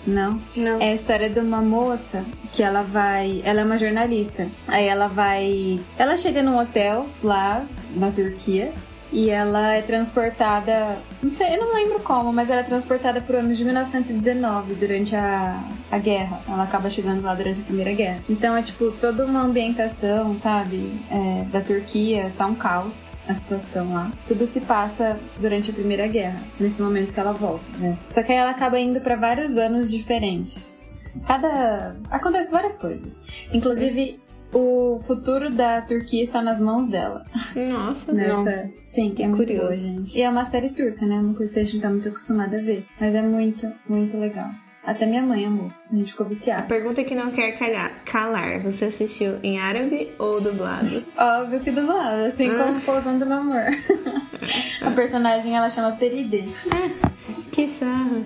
[0.05, 0.39] Não?
[0.55, 0.81] Não.
[0.81, 3.41] É a história de uma moça que ela vai.
[3.45, 4.47] Ela é uma jornalista.
[4.67, 5.80] Aí ela vai.
[5.97, 7.65] Ela chega num hotel lá
[7.95, 8.73] na Turquia.
[9.14, 10.98] E ela é transportada.
[11.22, 15.15] Não sei, eu não lembro como, mas ela é transportada pro ano de 1919, durante
[15.15, 16.41] a, a guerra.
[16.48, 18.19] Ela acaba chegando lá durante a Primeira Guerra.
[18.30, 20.91] Então é tipo toda uma ambientação, sabe?
[21.10, 24.11] é, da Turquia, tá um caos a situação lá.
[24.27, 27.98] Tudo se passa durante a Primeira Guerra, nesse momento que ela volta, né?
[28.07, 31.14] Só que aí ela acaba indo pra vários anos diferentes.
[31.27, 31.95] Cada.
[32.10, 33.23] Acontece várias coisas.
[33.53, 34.19] Inclusive,
[34.53, 37.23] o futuro da Turquia está nas mãos dela.
[37.55, 38.34] Nossa, Nessa...
[38.38, 38.71] Nossa.
[38.84, 39.61] Sim, é muito curioso.
[39.67, 40.17] boa, gente.
[40.17, 41.15] E é uma série turca, né?
[41.19, 42.85] Uma coisa que a gente não tá muito acostumada a ver.
[42.99, 44.49] Mas é muito, muito legal.
[44.85, 45.71] Até minha mãe amou.
[45.89, 46.63] A gente ficou A viciada.
[46.63, 51.05] pergunta que não quer calhar, calar, você assistiu em árabe ou dublado?
[51.17, 52.81] Óbvio que do lado, assim como Ah.
[52.85, 53.61] Pousando no Amor.
[54.85, 56.51] a personagem ela chama Peride.
[57.49, 58.25] que sarro.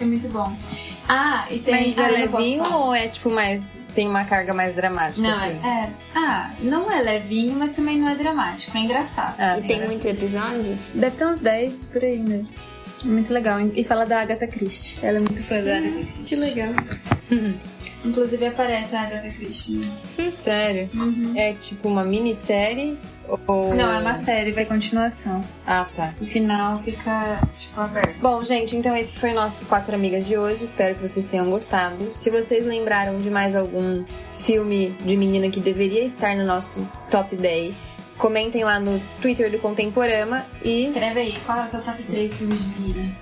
[0.00, 0.56] É muito bom.
[1.08, 1.94] Ah, e tem.
[1.94, 3.80] Mas ah, é levinho ou é tipo mais.
[3.94, 5.58] tem uma carga mais dramática, Não, assim?
[5.64, 5.90] é, é.
[6.14, 8.76] Ah, não é levinho, mas também não é dramático.
[8.76, 9.34] É engraçado.
[9.38, 10.92] Ah, E tem muitos episódios?
[10.94, 12.52] Deve ter uns 10 por aí mesmo.
[13.04, 13.58] É Muito legal.
[13.74, 14.98] E fala da Agatha Christie.
[15.02, 16.24] Ela é muito fã da Agatha Christie.
[16.26, 16.72] Que legal.
[18.04, 19.80] Inclusive aparece a Agatha Christie.
[20.36, 20.90] Sério?
[21.36, 22.98] É tipo uma minissérie?
[23.46, 23.74] Ou...
[23.74, 25.40] Não, é uma série, vai continuação.
[25.66, 26.14] Ah, tá.
[26.20, 28.18] O final fica, tipo, aberto.
[28.20, 30.64] Bom, gente, então esse foi o nosso Quatro Amigas de hoje.
[30.64, 32.12] Espero que vocês tenham gostado.
[32.14, 37.36] Se vocês lembraram de mais algum filme de menina que deveria estar no nosso top
[37.36, 42.02] 10, comentem lá no Twitter do Contemporama e Escreve aí, qual é o seu top
[42.02, 43.16] 3 filmes de menina?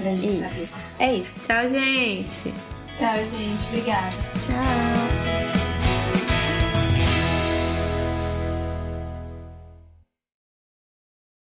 [0.00, 0.94] Pra gente Isso.
[0.98, 1.48] é isso.
[1.48, 2.54] Tchau, gente.
[2.94, 3.68] Tchau, gente.
[3.68, 4.16] Obrigada.
[4.46, 5.27] Tchau.